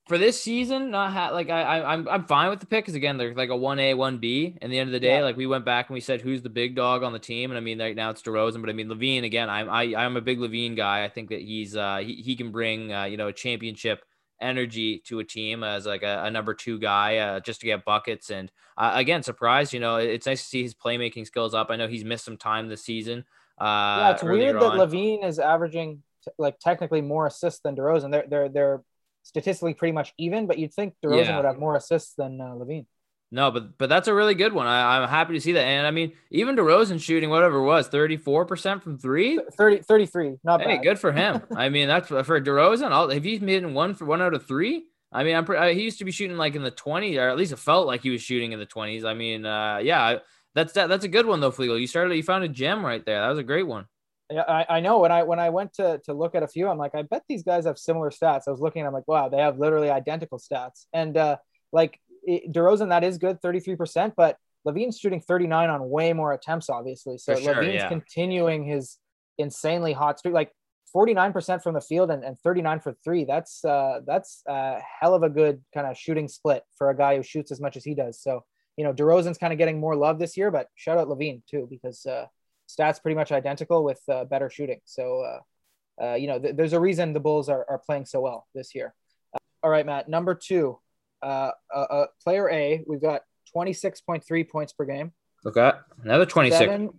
[0.08, 2.94] for this season, not ha- like I, I I'm I'm fine with the pick because
[2.94, 4.56] again they're like a one A one B.
[4.62, 5.22] In the end of the day, yeah.
[5.22, 7.58] like we went back and we said who's the big dog on the team, and
[7.58, 9.50] I mean right now it's DeRozan, but I mean LaVine again.
[9.50, 11.04] I'm I I'm a big LaVine guy.
[11.04, 14.02] I think that he's uh he, he can bring uh, you know a championship
[14.40, 17.84] energy to a team as like a, a number two guy uh, just to get
[17.84, 21.72] buckets and uh, again surprised you know it's nice to see his playmaking skills up
[21.72, 23.24] i know he's missed some time this season
[23.60, 24.78] uh yeah it's weird that on.
[24.78, 28.82] LaVine is averaging t- like technically more assists than DeRozan they're they're they're
[29.28, 31.36] statistically pretty much even, but you'd think DeRozan yeah.
[31.36, 32.86] would have more assists than uh, LaVine.
[33.30, 34.66] No, but but that's a really good one.
[34.66, 35.64] I, am happy to see that.
[35.64, 39.38] And I mean, even DeRozan shooting whatever it was, 34% from three?
[39.56, 40.36] 30, 33.
[40.42, 40.66] Not bad.
[40.66, 40.82] hey, bad.
[40.82, 41.42] good for him.
[41.56, 42.90] I mean, that's for DeRozan.
[42.90, 44.84] I'll, have you made one for one out of three?
[45.12, 47.36] I mean, I'm pre- he used to be shooting like in the 20s, or at
[47.36, 49.04] least it felt like he was shooting in the 20s.
[49.04, 50.18] I mean, uh, yeah,
[50.54, 51.78] that's that, that's a good one though, Flegel.
[51.78, 53.20] You started, you found a gem right there.
[53.20, 53.86] That was a great one.
[54.30, 56.68] Yeah, I, I know when I when I went to to look at a few,
[56.68, 58.42] I'm like, I bet these guys have similar stats.
[58.46, 60.86] I was looking, I'm like, wow, they have literally identical stats.
[60.92, 61.36] And uh,
[61.72, 66.68] like it, DeRozan, that is good, 33%, but LaVine's shooting 39 on way more attempts,
[66.68, 67.16] obviously.
[67.16, 67.88] So sure, LaVine's yeah.
[67.88, 68.98] continuing his
[69.38, 70.52] insanely hot streak, like
[70.94, 73.24] 49% from the field and, and 39 for three.
[73.24, 77.16] That's uh, that's a hell of a good kind of shooting split for a guy
[77.16, 78.20] who shoots as much as he does.
[78.20, 78.44] So
[78.76, 81.66] you know, DeRozan's kind of getting more love this year, but shout out LaVine too
[81.68, 82.26] because uh,
[82.68, 84.80] stats pretty much identical with uh, better shooting.
[84.84, 88.20] So, uh, uh, you know, th- there's a reason the Bulls are, are playing so
[88.20, 88.94] well this year.
[89.34, 90.08] Uh, all right, Matt.
[90.08, 90.78] Number two,
[91.22, 92.84] uh, uh, uh, player A.
[92.86, 93.22] We've got
[93.56, 95.12] 26.3 points per game.
[95.46, 96.58] Okay, another 26.
[96.58, 96.90] Seven,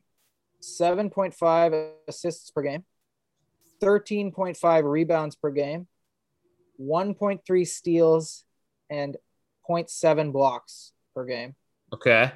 [0.61, 2.83] 7.5 assists per game.
[3.81, 5.87] 13.5 rebounds per game.
[6.81, 8.45] 1.3 steals
[8.89, 9.17] and
[9.69, 11.55] 0.7 blocks per game.
[11.93, 12.31] Okay.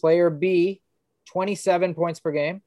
[0.00, 0.82] Player B,
[1.32, 2.62] 27 points per game,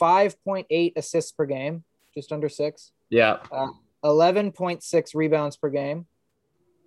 [0.00, 3.38] 5.8 assists per game, just under six, Yeah.
[3.50, 3.68] uh,
[4.04, 6.06] 11.6 rebounds per game,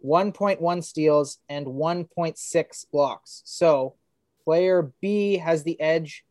[0.03, 3.41] 1.1 steals, and 1.6 blocks.
[3.45, 3.95] So
[4.43, 6.23] player B has the edge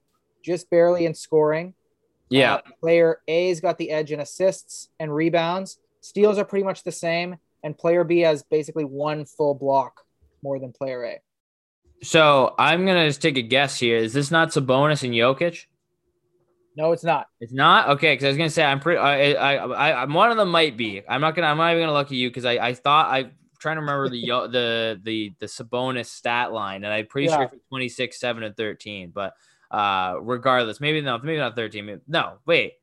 [0.42, 1.74] just barely in scoring.
[2.30, 2.54] Yeah.
[2.56, 5.78] Uh, player A's got the edge in assists and rebounds.
[6.00, 10.04] Steals are pretty much the same, and player B has basically one full block
[10.42, 11.20] more than player A.
[12.03, 13.97] So I'm gonna just take a guess here.
[13.97, 15.64] Is this not Sabonis and Jokic?
[16.76, 17.26] No, it's not.
[17.40, 18.12] It's not okay.
[18.12, 18.99] Because I was gonna say I'm pretty.
[18.99, 21.03] I, I, I, I'm one of them might be.
[21.09, 21.49] I'm not gonna.
[21.49, 24.11] I'm not even gonna look at you because I, I thought I'm trying to remember
[24.11, 27.36] the Yo- the the the Sabonis stat line, and I'm pretty Yeah.
[27.36, 29.11] sure it's 26, seven, and 13.
[29.14, 29.32] But
[29.70, 31.24] uh, regardless, maybe not.
[31.24, 31.86] Maybe not 13.
[31.86, 32.74] Maybe, no, wait,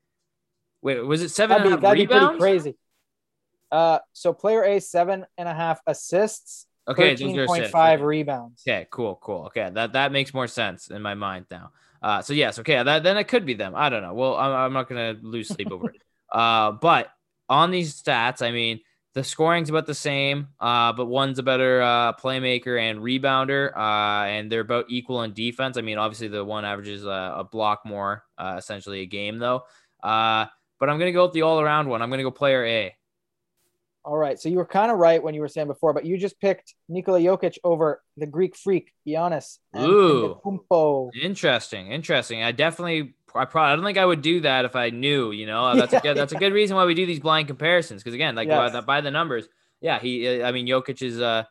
[0.81, 0.99] wait.
[1.05, 2.77] Was it seven That'd and be, a half that'd be pretty crazy.
[3.71, 7.71] Uh, so player A seven and a half assists, Okay, those thirteen are point assists.
[7.71, 8.61] five rebounds.
[8.67, 9.45] Okay, cool, cool.
[9.45, 11.71] Okay, that that makes more sense in my mind now.
[12.01, 13.73] Uh, so yes, okay, that then it could be them.
[13.75, 14.13] I don't know.
[14.13, 16.01] Well, I'm, I'm not gonna lose sleep over it.
[16.33, 17.11] Uh, but
[17.47, 18.79] on these stats, I mean,
[19.13, 24.25] the scoring's about the same, uh, but one's a better uh, playmaker and rebounder, uh,
[24.25, 25.77] and they're about equal in defense.
[25.77, 29.65] I mean, obviously the one averages uh, a block more, uh, essentially a game though.
[30.01, 30.47] Uh,
[30.79, 32.01] but I'm gonna go with the all-around one.
[32.01, 32.95] I'm gonna go player A.
[34.05, 36.17] All right, so you were kind of right when you were saying before, but you
[36.17, 40.35] just picked Nikola Jokic over the Greek freak Giannis Ooh.
[40.35, 41.11] Antetokounmpo.
[41.21, 42.43] Interesting, interesting.
[42.43, 45.31] I definitely, I probably, I don't think I would do that if I knew.
[45.31, 48.03] You know, that's a good, that's a good reason why we do these blind comparisons.
[48.03, 48.57] Because again, like Yes.
[48.57, 49.47] by, the, by the numbers,
[49.79, 51.43] yeah, he, I mean, Jokic is uh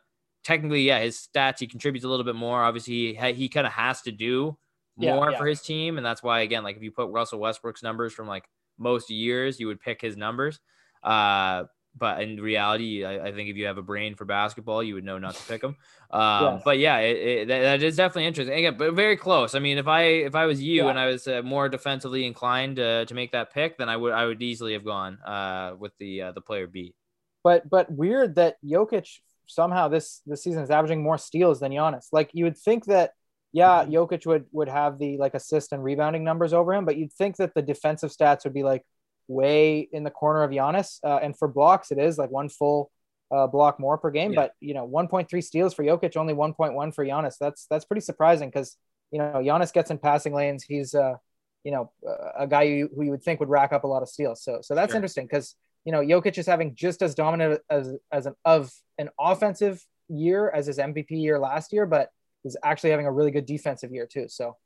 [0.43, 2.63] technically, yeah, his stats he contributes a little bit more.
[2.63, 4.57] Obviously, he he kind of has to do
[4.99, 5.37] Yeah, more yeah.
[5.37, 8.27] for his team, and that's why again, like if you put Russell Westbrook's numbers from
[8.27, 8.45] like
[8.77, 10.59] most years, you would pick his numbers.
[11.03, 11.63] Uh,
[11.95, 15.03] but in reality, I, I think if you have a brain for basketball, you would
[15.03, 15.75] know not to pick them.
[16.11, 16.61] Um, Yes.
[16.65, 18.55] But yeah, it, it, that, that is definitely interesting.
[18.57, 19.55] Again, but very close.
[19.55, 20.89] I mean, if I if I was you Yeah.
[20.89, 24.13] and I was uh, more defensively inclined uh, to make that pick, then I would
[24.13, 26.95] I would easily have gone uh, with the uh, the player B.
[27.43, 29.07] But but weird that Jokic
[29.47, 32.07] somehow this this season is averaging more steals than Giannis.
[32.11, 33.11] Like you would think that
[33.51, 33.93] yeah, Mm-hmm.
[33.93, 37.37] Jokic would would have the like assist and rebounding numbers over him, but you'd think
[37.37, 38.83] that the defensive stats would be like
[39.27, 40.99] way in the corner of Giannis.
[41.03, 42.91] Uh, and for blocks, it is like one full
[43.31, 44.33] uh, block more per game.
[44.33, 44.41] Yeah.
[44.41, 47.35] But you know, 1.3 steals for Jokic, only 1.1 for Giannis.
[47.39, 48.77] That's that's pretty surprising because
[49.11, 50.63] you know Giannis gets in passing lanes.
[50.63, 51.15] He's uh,
[51.63, 54.03] you know uh, a guy who, who you would think would rack up a lot
[54.03, 54.43] of steals.
[54.43, 54.97] So so that's Sure.
[54.97, 55.55] interesting because
[55.85, 60.49] you know Jokic is having just as dominant as as an of an offensive year
[60.49, 62.09] as his MVP year last year, but
[62.45, 64.27] is actually having a really good defensive year too.
[64.27, 64.57] So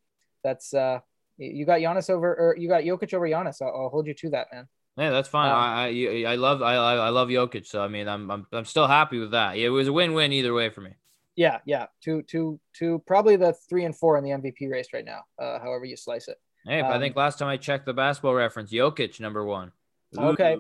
[0.44, 1.00] that's uh
[1.38, 3.62] you got Giannis over or you got Jokic over Giannis.
[3.62, 4.68] I'll, I'll hold you to that, man.
[4.98, 5.52] Yeah, that's fine.
[5.52, 8.66] Um, I, I I love I I love Jokic, so I mean I'm I'm I'm
[8.66, 9.58] still happy with that.
[9.58, 10.92] It was a win win either way for me.
[11.36, 11.86] Yeah, yeah.
[12.06, 15.60] To to to probably the three and four in the MVP race right now, uh,
[15.60, 16.38] however you slice it.
[16.66, 19.72] Hey, but I Um, think last time I checked the basketball reference, Jokic number one.
[20.18, 20.58] Okay.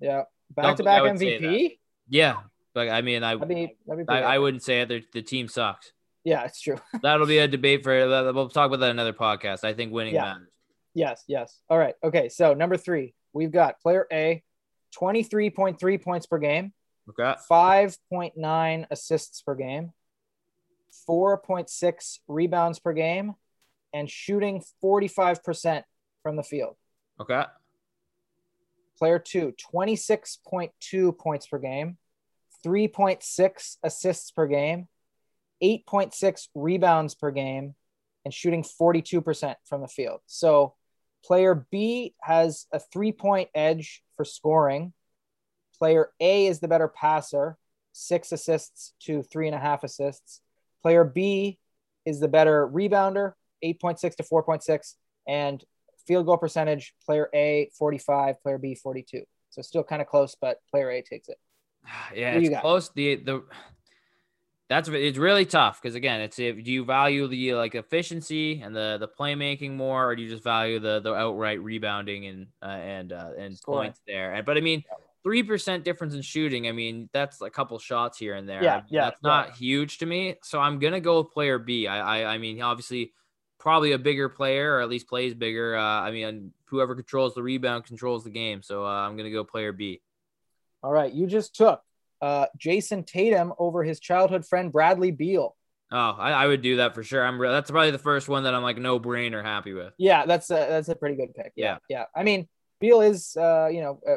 [0.00, 0.22] Yeah.
[0.54, 1.78] Back to back MVP.
[2.08, 2.36] Yeah,
[2.74, 4.84] but I mean I that'd be, that'd be I, I, wouldn't say.
[4.84, 5.92] The, the team sucks.
[6.24, 6.76] Yeah, it's true.
[7.02, 7.92] That'll be a debate for.
[8.32, 9.64] We'll talk about that another podcast.
[9.64, 10.24] I think winning Yeah.
[10.24, 10.48] matters.
[10.94, 11.58] yes, yes.
[11.68, 11.94] All right.
[12.04, 12.28] Okay.
[12.28, 14.42] So number three, we've got player A,
[15.00, 16.72] 23.3 points per game,
[17.08, 17.34] Okay.
[17.50, 19.92] 5.9 assists per game,
[21.08, 23.34] 4.6 rebounds per game,
[23.92, 25.84] and shooting 45%
[26.22, 26.76] from the field.
[27.20, 27.44] Okay.
[28.98, 31.96] Player two, 26.2 points per game,
[32.66, 34.88] 3.6 assists per game,
[35.62, 37.74] 8.6 rebounds per game,
[38.24, 40.20] and shooting 42% from the field.
[40.26, 40.74] So
[41.24, 44.92] player B has a three point edge for scoring.
[45.78, 47.56] Player A is the better passer,
[47.92, 50.40] six assists to three and a half assists.
[50.82, 51.58] Player B
[52.04, 53.32] is the better rebounder,
[53.64, 54.94] 8.6 to 4.6.
[55.26, 55.64] And
[56.06, 59.22] field goal percentage, player A 45, player B 42.
[59.50, 61.38] So still kind of close, but player A takes it.
[62.14, 62.90] Yeah, it's close.
[62.90, 63.44] The the
[64.70, 68.74] that's it's really tough because again, it's if do you value the like efficiency and
[68.74, 72.66] the the playmaking more, or do you just value the the outright rebounding and uh,
[72.66, 73.88] and uh, and Scoring.
[73.88, 74.32] points there?
[74.32, 74.84] And but I mean,
[75.24, 76.68] three percent difference in shooting.
[76.68, 78.62] I mean, that's a couple shots here and there.
[78.62, 80.36] Yeah, I mean, yeah, That's not huge to me.
[80.44, 81.88] So I'm gonna go with player B.
[81.88, 83.12] I, I, I mean, obviously,
[83.58, 85.76] probably a bigger player, or at least plays bigger.
[85.76, 88.62] Uh, I mean, whoever controls the rebound controls the game.
[88.62, 90.00] So uh, I'm gonna go player B.
[90.80, 91.82] All right, you just took
[92.22, 95.56] uh, Jayson Tatum over his childhood friend Bradley Beal.
[95.92, 97.24] Oh, I, I would do that for sure.
[97.24, 97.40] I'm.
[97.40, 99.92] re- That's probably the first one that I'm like no brainer happy with.
[99.98, 101.52] Yeah, that's a, that's a pretty good pick.
[101.56, 101.78] Yeah.
[101.88, 102.04] yeah.
[102.14, 102.48] I mean,
[102.80, 104.16] Beal is uh, you know uh,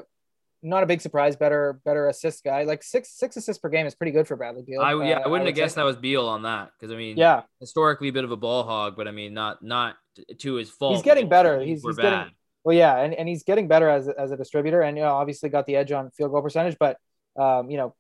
[0.61, 1.35] not a big surprise.
[1.35, 2.63] Better better assist guy.
[2.63, 4.81] Like six six assists per game is pretty good for Bradley Beal.
[4.81, 5.81] I yeah, Uh, I wouldn't would have guessed say.
[5.81, 8.63] that was Beal on that because I mean, Yeah, historically a bit of a ball
[8.63, 9.95] hog, but I mean, not not
[10.39, 10.93] to his fault.
[10.93, 11.59] He's getting better.
[11.59, 12.31] He's- he's getting-
[12.65, 15.49] well, yeah, and, and he's getting better as as a distributor, and you know obviously
[15.49, 16.77] got the edge on field goal percentage.
[16.79, 16.97] But
[17.35, 17.95] um, you know,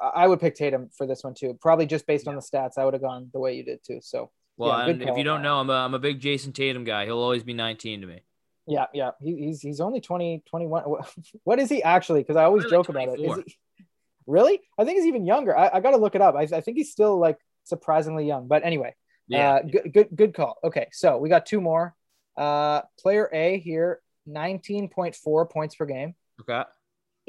[0.00, 1.58] I, would pick Tatum for this one too.
[1.60, 4.00] Probably just based on the stats, I would have gone the way you did too.
[4.02, 7.04] So Well, Yeah, if you don't know, I'm a, I'm a big Jayson Tatum guy.
[7.06, 8.20] He'll always be 19 to me.
[8.66, 10.84] yeah, yeah, he, he's he's only 20, 21.
[11.44, 12.20] What is he actually?
[12.20, 13.20] Because I always like joke about it.
[13.20, 13.56] Is he
[14.26, 14.60] really?
[14.78, 15.56] I think he's even younger.
[15.56, 16.34] I, I got to look it up.
[16.34, 18.48] I, I think he's still like surprisingly young.
[18.48, 18.94] But anyway,
[19.28, 19.54] Yeah.
[19.54, 20.58] Uh, good, good, good call.
[20.62, 21.94] Okay, so we got two more.
[22.36, 26.62] Uh, player A here, 19.4 points per game, okay.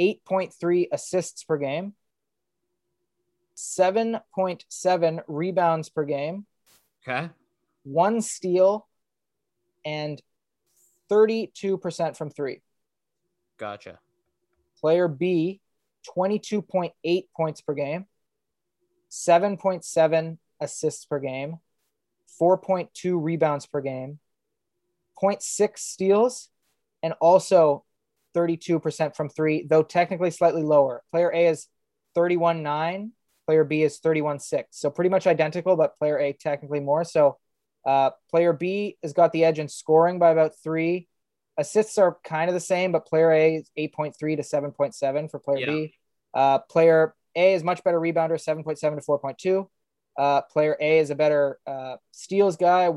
[0.02, 1.94] 8.3 assists per game,
[3.56, 6.46] 7.7 rebounds per game,
[7.08, 7.30] Okay.
[7.84, 8.88] one steal,
[9.86, 10.22] and
[11.10, 12.62] 32% from three.
[13.58, 14.00] Gotcha.
[14.80, 15.62] Player B,
[16.08, 18.06] 22.8 points per game,
[19.10, 21.60] 7.7 assists per game,
[22.40, 24.20] 4.2 rebounds per game,
[25.22, 26.50] 0.6 steals,
[27.04, 27.84] and also
[28.36, 31.04] 32% from three, though technically slightly lower.
[31.12, 31.68] Player A is
[32.16, 33.12] 31.9,
[33.46, 34.64] player B is 31.6.
[34.72, 37.04] So pretty much identical, but player A technically more.
[37.04, 37.38] So
[37.86, 41.08] uh, player B has got the edge in scoring by about three.
[41.58, 45.60] Assists are kind of the same, but player A is 8.3 to 7.7 for player
[45.60, 45.66] Yeah.
[45.66, 45.94] B.
[46.34, 49.68] Uh, player A is much better rebounder, 7.7 to 4.2.
[50.18, 52.90] Uh, player A is a better uh, steals guy,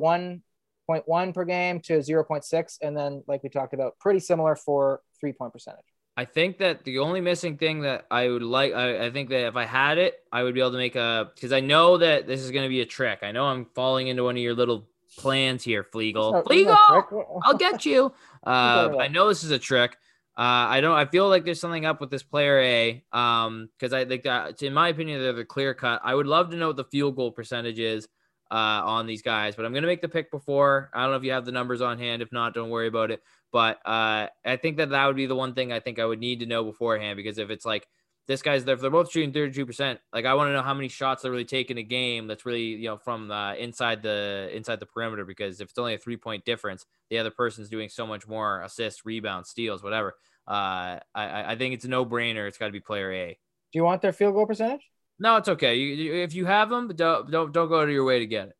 [0.91, 2.78] 1.1 per game to 0.6.
[2.82, 5.85] And then, like we talked about, pretty similar for three point percentage.
[6.16, 9.49] I think that the only missing thing that I would like, I, I think that
[9.49, 12.28] if I had it, I would be able to make a, because I know that
[12.28, 13.20] this is going to be a trick.
[13.22, 16.32] I know I'm falling into one of your little plans here, Fleagle.
[16.32, 17.09] No- no Fleagle!
[17.09, 17.26] trick.
[17.43, 18.12] I'll get you.
[18.47, 18.99] Uh.
[19.01, 19.97] I know this is a trick.
[20.37, 20.95] Uh, I don't.
[20.95, 23.05] I feel like there's something up with this player A.
[23.11, 26.03] Um, because I think that, in my opinion, they're the clear cut.
[26.05, 28.07] I would love to know what the field goal percentage is
[28.51, 30.90] uh, on these guys, but I'm gonna make the pick before.
[30.95, 32.22] I don't know if you have the numbers on hand.
[32.22, 33.22] If not, don't worry about it.
[33.53, 36.20] But uh, I think that that would be the one thing I think I would
[36.20, 37.86] need to know beforehand because if it's like
[38.26, 41.22] this guy's if they're both shooting 32%, like I want to know how many shots
[41.22, 44.86] they're really taking a game that's really, you know, from uh, inside the inside the
[44.86, 48.26] perimeter because if it's only a three point difference, the other person's doing so much
[48.26, 50.14] more assists, rebounds, steals, whatever.
[50.49, 52.47] Uh, I- I, I think it's a no brainer.
[52.49, 53.28] It's got to be player A.
[53.72, 54.82] Do you want their field goal percentage?
[55.18, 55.76] No, it's okay.
[55.76, 58.26] You, you, if you have them, don't, don't don't go out of your way to
[58.26, 58.54] get it.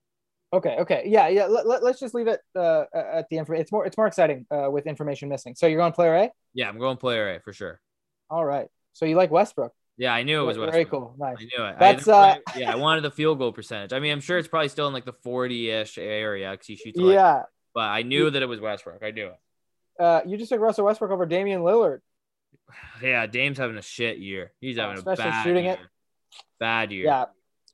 [0.53, 0.77] Okay.
[0.81, 1.03] Okay.
[1.07, 1.29] Yeah.
[1.29, 1.47] Yeah.
[1.47, 3.63] Let, let, us just leave it uh, at the information.
[3.63, 3.87] It's more.
[3.87, 5.55] It's more exciting uh, with information missing.
[5.57, 6.31] So you're going player A.
[6.55, 7.81] Yeah, I'm going player A for sure.
[8.31, 8.69] All right.
[8.93, 9.73] So you like Westbrook?
[9.97, 10.73] Yeah, I knew it was Westbrook.
[10.73, 11.15] Very cool.
[11.19, 11.37] Nice.
[11.39, 11.77] I knew it.
[11.79, 13.93] That's, I, uh, yeah, I wanted the field goal percentage.
[13.93, 16.99] I mean, I'm sure it's probably still in like the 40-ish area because he shoots.
[16.99, 17.43] Like, Yeah.
[17.75, 19.03] but I knew that it was Westbrook.
[19.05, 20.03] I knew it.
[20.03, 21.99] Uh, you just took Russell Westbrook over Damian Lillard.
[23.03, 24.53] Yeah, Dame's having a shit year.
[24.61, 25.75] He's Oh, having a especially bad shooting year.
[25.75, 25.81] it.
[26.61, 27.05] Bad year.
[27.07, 27.25] Yeah.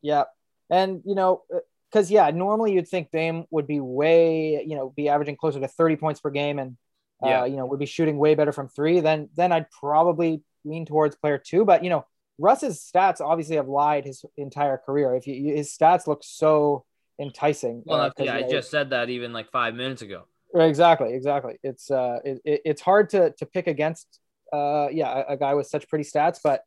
[0.03, 0.25] Yeah.
[0.71, 1.43] And you know,
[1.91, 5.69] because yeah, normally you'd think Dame would be way, you know, be averaging closer to
[5.69, 6.77] 30 points per game, and
[7.23, 7.45] uh, Yeah.
[7.47, 9.01] you know, would be shooting way better from three.
[9.01, 11.65] Then then I'd probably lean towards player two.
[11.65, 12.07] But you know,
[12.39, 15.15] Russ's stats obviously have lied his entire career.
[15.17, 16.85] If you his stats look so
[17.19, 17.83] enticing.
[17.85, 20.25] Well, uh, that's- 'cause, yeah, you I just said that even like five minutes ago.
[20.55, 21.59] Exactly, exactly.
[21.63, 24.21] It's uh, it, it- it's hard to to pick against
[24.53, 26.65] uh, yeah, a, a guy with such pretty stats, but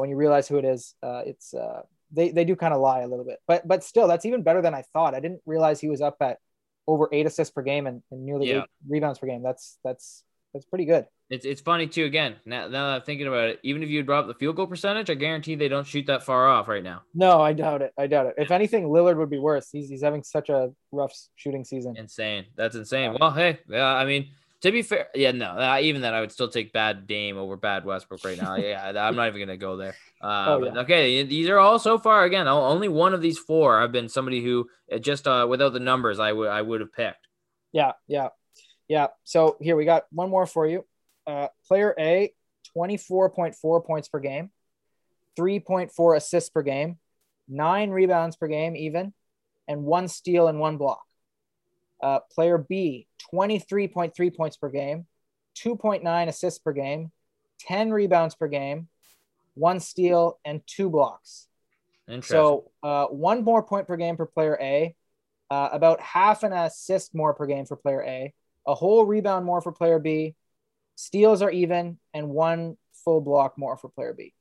[0.00, 1.82] when you realize who it is, uh, it's uh,
[2.12, 4.62] they they do kind of lie a little bit, but but still, that's even better
[4.62, 5.14] than I thought.
[5.14, 6.38] I didn't realize he was up at
[6.86, 8.58] over eight assists per game and, and nearly Yeah.
[8.62, 9.42] eight rebounds per game.
[9.42, 11.06] That's that's that's pretty good.
[11.28, 12.04] It's it's funny too.
[12.06, 14.66] Again, now, now that I'm thinking about it, even if you drop the field goal
[14.66, 17.02] percentage, I guarantee they don't shoot that far off right now.
[17.14, 17.92] No, I doubt it.
[17.96, 18.34] I doubt it.
[18.36, 19.68] If anything, Lillard would be worse.
[19.70, 21.94] He's he's having such a rough shooting season.
[21.96, 22.46] Insane.
[22.56, 23.16] That's insane.
[23.20, 24.30] Well, hey, yeah, I mean,
[24.62, 27.56] to be fair, yeah, no, uh, even that, I would still take bad Dame over
[27.56, 28.56] bad Westbrook right now.
[28.56, 29.94] yeah, I'm not even gonna go there.
[30.22, 30.80] Uh, Oh, but yeah.
[30.82, 32.24] okay, these are all so far.
[32.24, 35.80] Again, only one of these four have been somebody who uh, just uh, without the
[35.80, 37.26] numbers, I would I would have picked.
[37.72, 38.28] Yeah, yeah,
[38.88, 39.08] yeah.
[39.24, 40.84] So here we got one more for you.
[41.26, 42.32] Uh, player A,
[42.76, 44.50] 24.4 points per game,
[45.38, 46.98] 3.4 assists per game,
[47.48, 49.14] nine rebounds per game, even,
[49.68, 51.02] and one steal and one block.
[52.02, 55.06] Uh, player B, 23.3 points per game,
[55.56, 57.10] 2.9 assists per game,
[57.60, 58.88] 10 rebounds per game,
[59.54, 61.46] one steal, and two blocks.
[62.30, 64.94] So uh, one more point per game for player A,
[65.50, 68.34] uh, about half an assist more per game for player A,
[68.66, 70.34] a whole rebound more for player B,
[70.96, 74.34] steals are even, and one full block more for player B.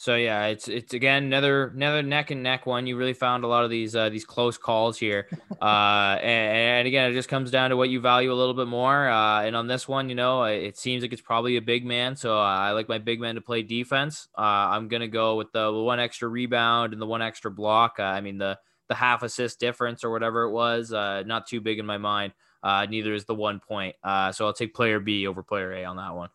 [0.00, 2.86] So yeah, it's it's again another another neck and neck one.
[2.86, 5.28] You really found a lot of these uh, these close calls here,
[5.60, 8.66] uh, and, and, again, it just comes down to what you value a little bit
[8.66, 9.10] more.
[9.10, 12.16] Uh, and on this one, you know, it seems like it's probably a big man,
[12.16, 14.26] so I like my big man to play defense.
[14.38, 17.96] Uh, I'm gonna go with the one extra rebound and the one extra block.
[17.98, 21.60] Uh, I mean the the half assist difference or whatever it was, uh, not too
[21.60, 22.32] big in my mind.
[22.64, 23.96] neither is the one point.
[24.02, 26.30] so I'll take player B over player A on that one.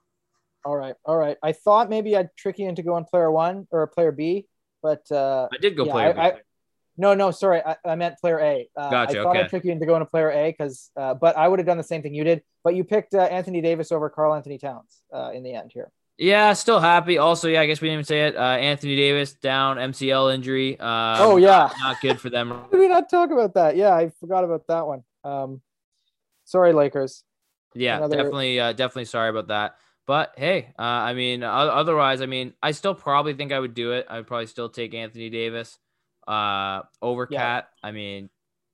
[0.65, 1.37] All right, all right.
[1.43, 4.47] I thought maybe I'd trick you into going player one or player B,
[4.81, 6.33] but uh, I did go yeah, player I, I,
[6.97, 8.69] no, no, sorry, I, I meant player A.
[8.75, 9.19] Uh, gotcha.
[9.19, 9.43] I thought okay.
[9.43, 11.77] I'd trick you into going to player A because, uh, but I would have done
[11.77, 12.41] the same thing you did.
[12.63, 15.91] But you picked uh, Anthony Davis over Karl-Anthony Towns uh, in the end here.
[16.17, 17.17] Yeah, still happy.
[17.17, 18.37] Also, yeah, I guess we didn't even say it.
[18.37, 20.79] Uh, Anthony Davis down MCL injury.
[20.79, 22.57] Um, oh yeah, not good for them.
[22.71, 23.75] Did we not talk about that?
[23.75, 25.03] Yeah, I forgot about that one.
[25.25, 25.61] Um,
[26.45, 27.23] sorry, Lakers.
[27.73, 28.15] Yeah, Another...
[28.15, 29.75] definitely, uh, definitely sorry about that.
[30.07, 33.93] But hey, uh, I mean, otherwise, I mean, I still probably think I would do
[33.93, 34.05] it.
[34.09, 35.79] I would probably still take Anthony Davis
[36.27, 37.39] uh, over yeah.
[37.39, 37.69] Cat.
[37.83, 38.29] I mean,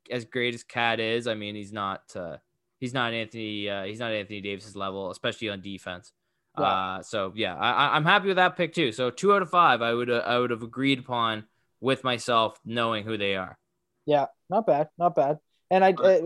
[0.10, 2.38] as great as Cat is, I mean, he's not uh,
[2.80, 6.12] he's not Anthony uh, he's not Anthony Davis's level, especially on defense.
[6.60, 6.66] Yeah.
[6.66, 8.92] Uh, so yeah, I, I'm happy with that pick too.
[8.92, 11.46] So two out of five, I would uh, I would have agreed upon
[11.80, 13.58] with myself, knowing who they are.
[14.06, 15.40] Yeah, not bad, not bad.
[15.70, 16.20] And I uh,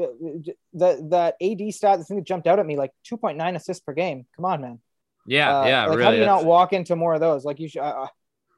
[0.74, 3.94] that that AD stat, the thing that jumped out at me, like 2.9 assists per
[3.94, 4.26] game.
[4.36, 4.80] Come on, man.
[5.26, 5.86] Yeah, uh, yeah.
[5.86, 7.46] Like, really, how do you not walk into more of those?
[7.46, 7.82] Like you should.
[7.82, 8.08] I,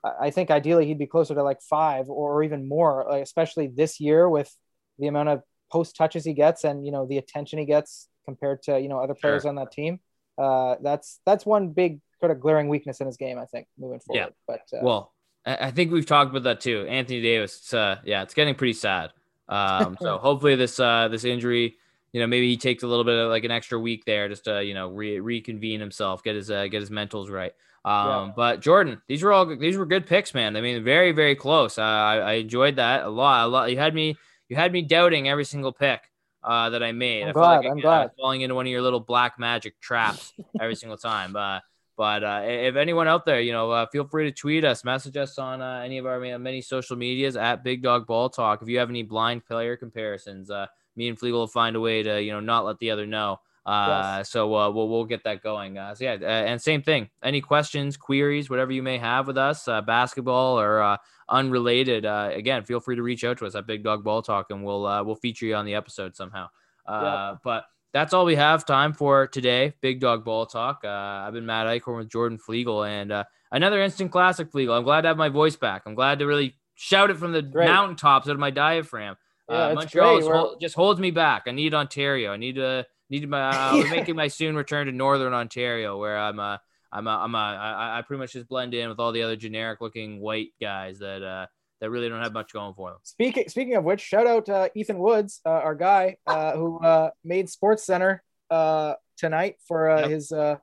[0.04, 4.00] I think ideally he'd be closer to like five or even more, like especially this
[4.00, 4.54] year with
[5.00, 5.42] the amount of
[5.72, 9.00] post touches he gets and you know the attention he gets compared to you know
[9.00, 9.50] other players sure.
[9.50, 10.00] on that team.
[10.38, 14.00] Uh, that's that's one big sort of glaring weakness in his game, I think, moving
[14.00, 14.20] forward.
[14.20, 14.30] Yeah.
[14.48, 15.14] But uh, well,
[15.46, 16.86] I think we've talked about that too.
[16.88, 19.12] Anthony Davis, it's, uh, yeah, it's getting pretty sad.
[19.48, 21.78] Um, so hopefully this uh, this injury
[22.14, 24.46] you know, maybe he takes a little bit of like an extra week there just
[24.46, 27.54] to, you know, re- reconvene himself, get his, uh, get his mentals right.
[27.86, 28.34] Um, yeah.
[28.36, 30.56] but Jordan, these were all, these were good picks, man.
[30.56, 31.78] I mean, very, very close.
[31.78, 33.72] Uh, I, I enjoyed that a lot, a lot.
[33.72, 34.18] You had me,
[34.50, 36.02] you had me doubting every single pick
[36.44, 37.24] uh, that I made.
[37.24, 38.12] I'm I glad, like I'm glad.
[38.20, 41.36] falling into one of your little black magic traps every single time.
[41.36, 41.60] Uh,
[41.98, 45.18] but uh, if anyone out there, you know, uh, feel free to tweet us, message
[45.18, 48.62] us on uh, any of our many social medias at Big Dog Ball Talk.
[48.62, 50.68] If you have any blind player comparisons, uh,
[50.98, 53.40] me and Flegel will find a way to you know not let the other know.
[53.66, 54.32] Uh, yes.
[54.32, 55.78] So uh, we'll we'll get that going.
[55.78, 57.10] Uh, so yeah, uh, and same thing.
[57.22, 60.98] Any questions, queries, whatever you may have with us, uh, basketball or uh,
[61.30, 64.48] unrelated, uh, again, feel free to reach out to us at Big Dog Ball Talk,
[64.52, 66.48] and we'll uh, we'll feature you on the episode somehow.
[66.86, 67.36] Uh, yeah.
[67.44, 69.74] But that's all we have time for today.
[69.82, 70.82] Big Dog Ball Talk.
[70.86, 74.76] Uh, I've been Matt Eichhorn with Jordan Flegel, and uh, another instant classic Flegel.
[74.76, 75.84] I'm glad to have my voice back.
[75.86, 77.66] I'm glad to really shout it from the Great.
[77.66, 79.18] mountaintops out of my diaphragm.
[79.50, 81.44] Yeah, uh, Montreal just holds me back.
[81.48, 82.34] I need Ontario.
[82.34, 83.50] I need to need my.
[83.50, 83.90] Uh, yeah.
[83.90, 86.62] making my soon return to Northern Ontario, where I'm a.
[86.92, 87.12] I'm a.
[87.12, 87.38] I'm a.
[87.38, 91.00] I, I pretty much just blend in with all the other generic looking white guys
[91.00, 91.46] that uh
[91.80, 93.00] that really don't have much going for them.
[93.04, 97.12] Speaking speaking of which, shout out uh, Ethan Woods, uh, our guy uh, who uh,
[97.24, 100.10] made Sports Center uh, tonight for uh, yep.
[100.10, 100.58] his uh,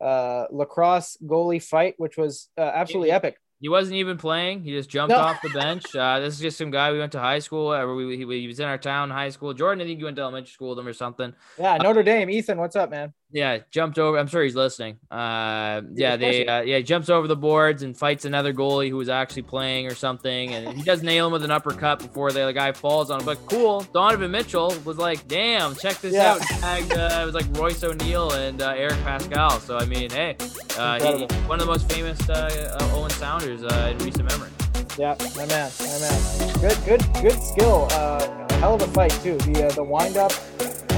[0.00, 3.36] uh, lacrosse goalie fight, which was uh, absolutely epic.
[3.60, 4.62] He wasn't even playing.
[4.62, 5.18] He just jumped no.
[5.18, 5.84] off the bench.
[5.96, 7.70] Uh, this is just some guy we went to high school.
[7.70, 9.54] Uh, we, he, he, was in our town high school.
[9.54, 11.32] Jordan, I think you went to elementary school with him or something.
[11.58, 12.28] Yeah, Notre Dame.
[12.28, 13.14] Ethan, what's up, man?
[13.36, 14.18] Yeah, jumped over.
[14.18, 14.98] I'm sure he's listening.
[15.10, 19.10] Uh, yeah, they uh, yeah jumps over the boards and fights another goalie who was
[19.10, 22.54] actually playing or something, and he does nail him with an uppercut before the, the
[22.54, 23.26] guy falls on him.
[23.26, 26.32] But cool, Donovan Mitchell was like, "Damn, check this yeah.
[26.32, 29.60] out!" Tagged, uh, it was like Royce O'Neale and uh, Eric Paschall.
[29.60, 30.34] So I mean, hey,
[30.78, 34.48] uh, he, one of the most famous uh, uh, Owen Sounders uh, in recent memory.
[34.96, 36.52] Yeah, my man, my man.
[36.62, 37.86] Good, good, good skill.
[37.90, 39.36] Uh, hell of a fight too.
[39.36, 40.32] The uh, the wind up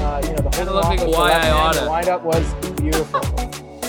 [0.09, 1.81] uh, you know, the whole look like why I oughta.
[1.81, 3.19] The windup was beautiful.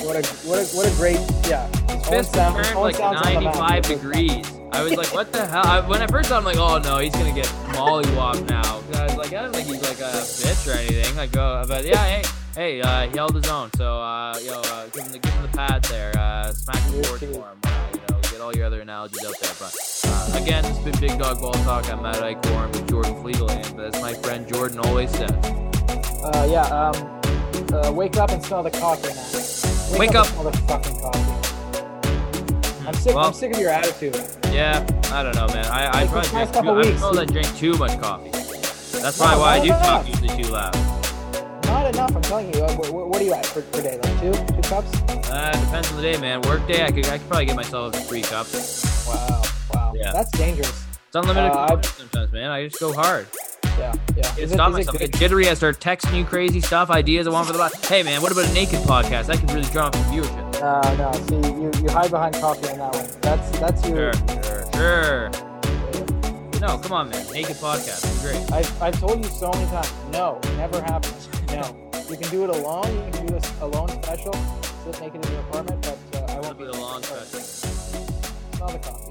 [0.04, 1.66] What a what a what a great yeah.
[1.88, 4.46] His fist sound, turned like 95 degrees.
[4.72, 5.66] I was like, what the hell?
[5.66, 8.82] I, when I first saw him, like, oh no, he's gonna get mollywopped now.
[8.94, 11.16] I was like, I don't think he's like a bitch or anything.
[11.16, 12.22] Like, oh, but yeah, hey,
[12.54, 13.70] hey, uh, he held his own.
[13.76, 16.12] So, uh, yo, uh, give him the give him the pads there.
[16.16, 17.58] Uh, smack the board for him.
[17.64, 19.54] Uh, you know, get all your other analogies out there.
[19.58, 19.72] But
[20.10, 21.90] uh, again, it's been Big Dog Ball Talk.
[21.90, 25.30] I'm Matt Eichhorn with Jordan Flegel, and as my friend Jordan always says.
[26.22, 26.62] Uh, yeah.
[26.66, 27.20] Um,
[27.72, 29.92] uh, wake up and smell the coffee now.
[29.92, 30.26] Wake, wake up.
[30.26, 30.32] up.
[30.32, 31.40] smell the fucking coffee.
[32.86, 33.14] I'm sick.
[33.14, 34.16] Well, I'm sick of your attitude.
[34.52, 35.66] Yeah, I don't know, man.
[35.66, 38.30] I I probably drink too, I drink too much coffee.
[38.98, 40.74] That's probably why I do talk usually too loud.
[41.66, 42.16] Not enough.
[42.16, 42.64] I'm telling you.
[42.64, 43.98] Uh, what, what, are you at per, per day?
[44.02, 44.92] Like two, two cups?
[45.30, 46.40] Uh, depends on the day, man.
[46.42, 49.06] Work day, I could, I could probably get myself up to three cups.
[49.06, 49.42] Wow,
[49.90, 50.00] wow.
[50.00, 50.12] Yeah.
[50.12, 50.86] That's dangerous.
[51.06, 52.50] It's unlimited uh, sometimes, man.
[52.50, 53.26] I just go hard.
[53.64, 54.36] Yeah, yeah.
[54.36, 54.96] Is stop myself.
[54.96, 55.48] I get jittery.
[55.48, 57.74] I start texting you crazy stuff, ideas I want for the bot.
[57.86, 59.26] Hey, man, what about a naked podcast?
[59.26, 60.62] That could really draw up some viewership.
[60.62, 63.08] Uh, no, see, you, you hide behind coffee on that one.
[63.22, 64.12] That's that's your.
[64.12, 66.60] Sure, sure, sure.
[66.60, 67.26] No, come on, man.
[67.32, 68.04] Naked podcast.
[68.04, 68.52] It's great.
[68.52, 69.92] I've, I've told you so many times.
[70.12, 71.28] No, it never happens.
[71.48, 71.90] No.
[72.08, 72.84] You can do it alone.
[73.06, 74.34] You can do this alone special.
[74.84, 77.40] Sit naked in your apartment, but uh, I won't be the long special.
[77.40, 79.09] Smell the coffee.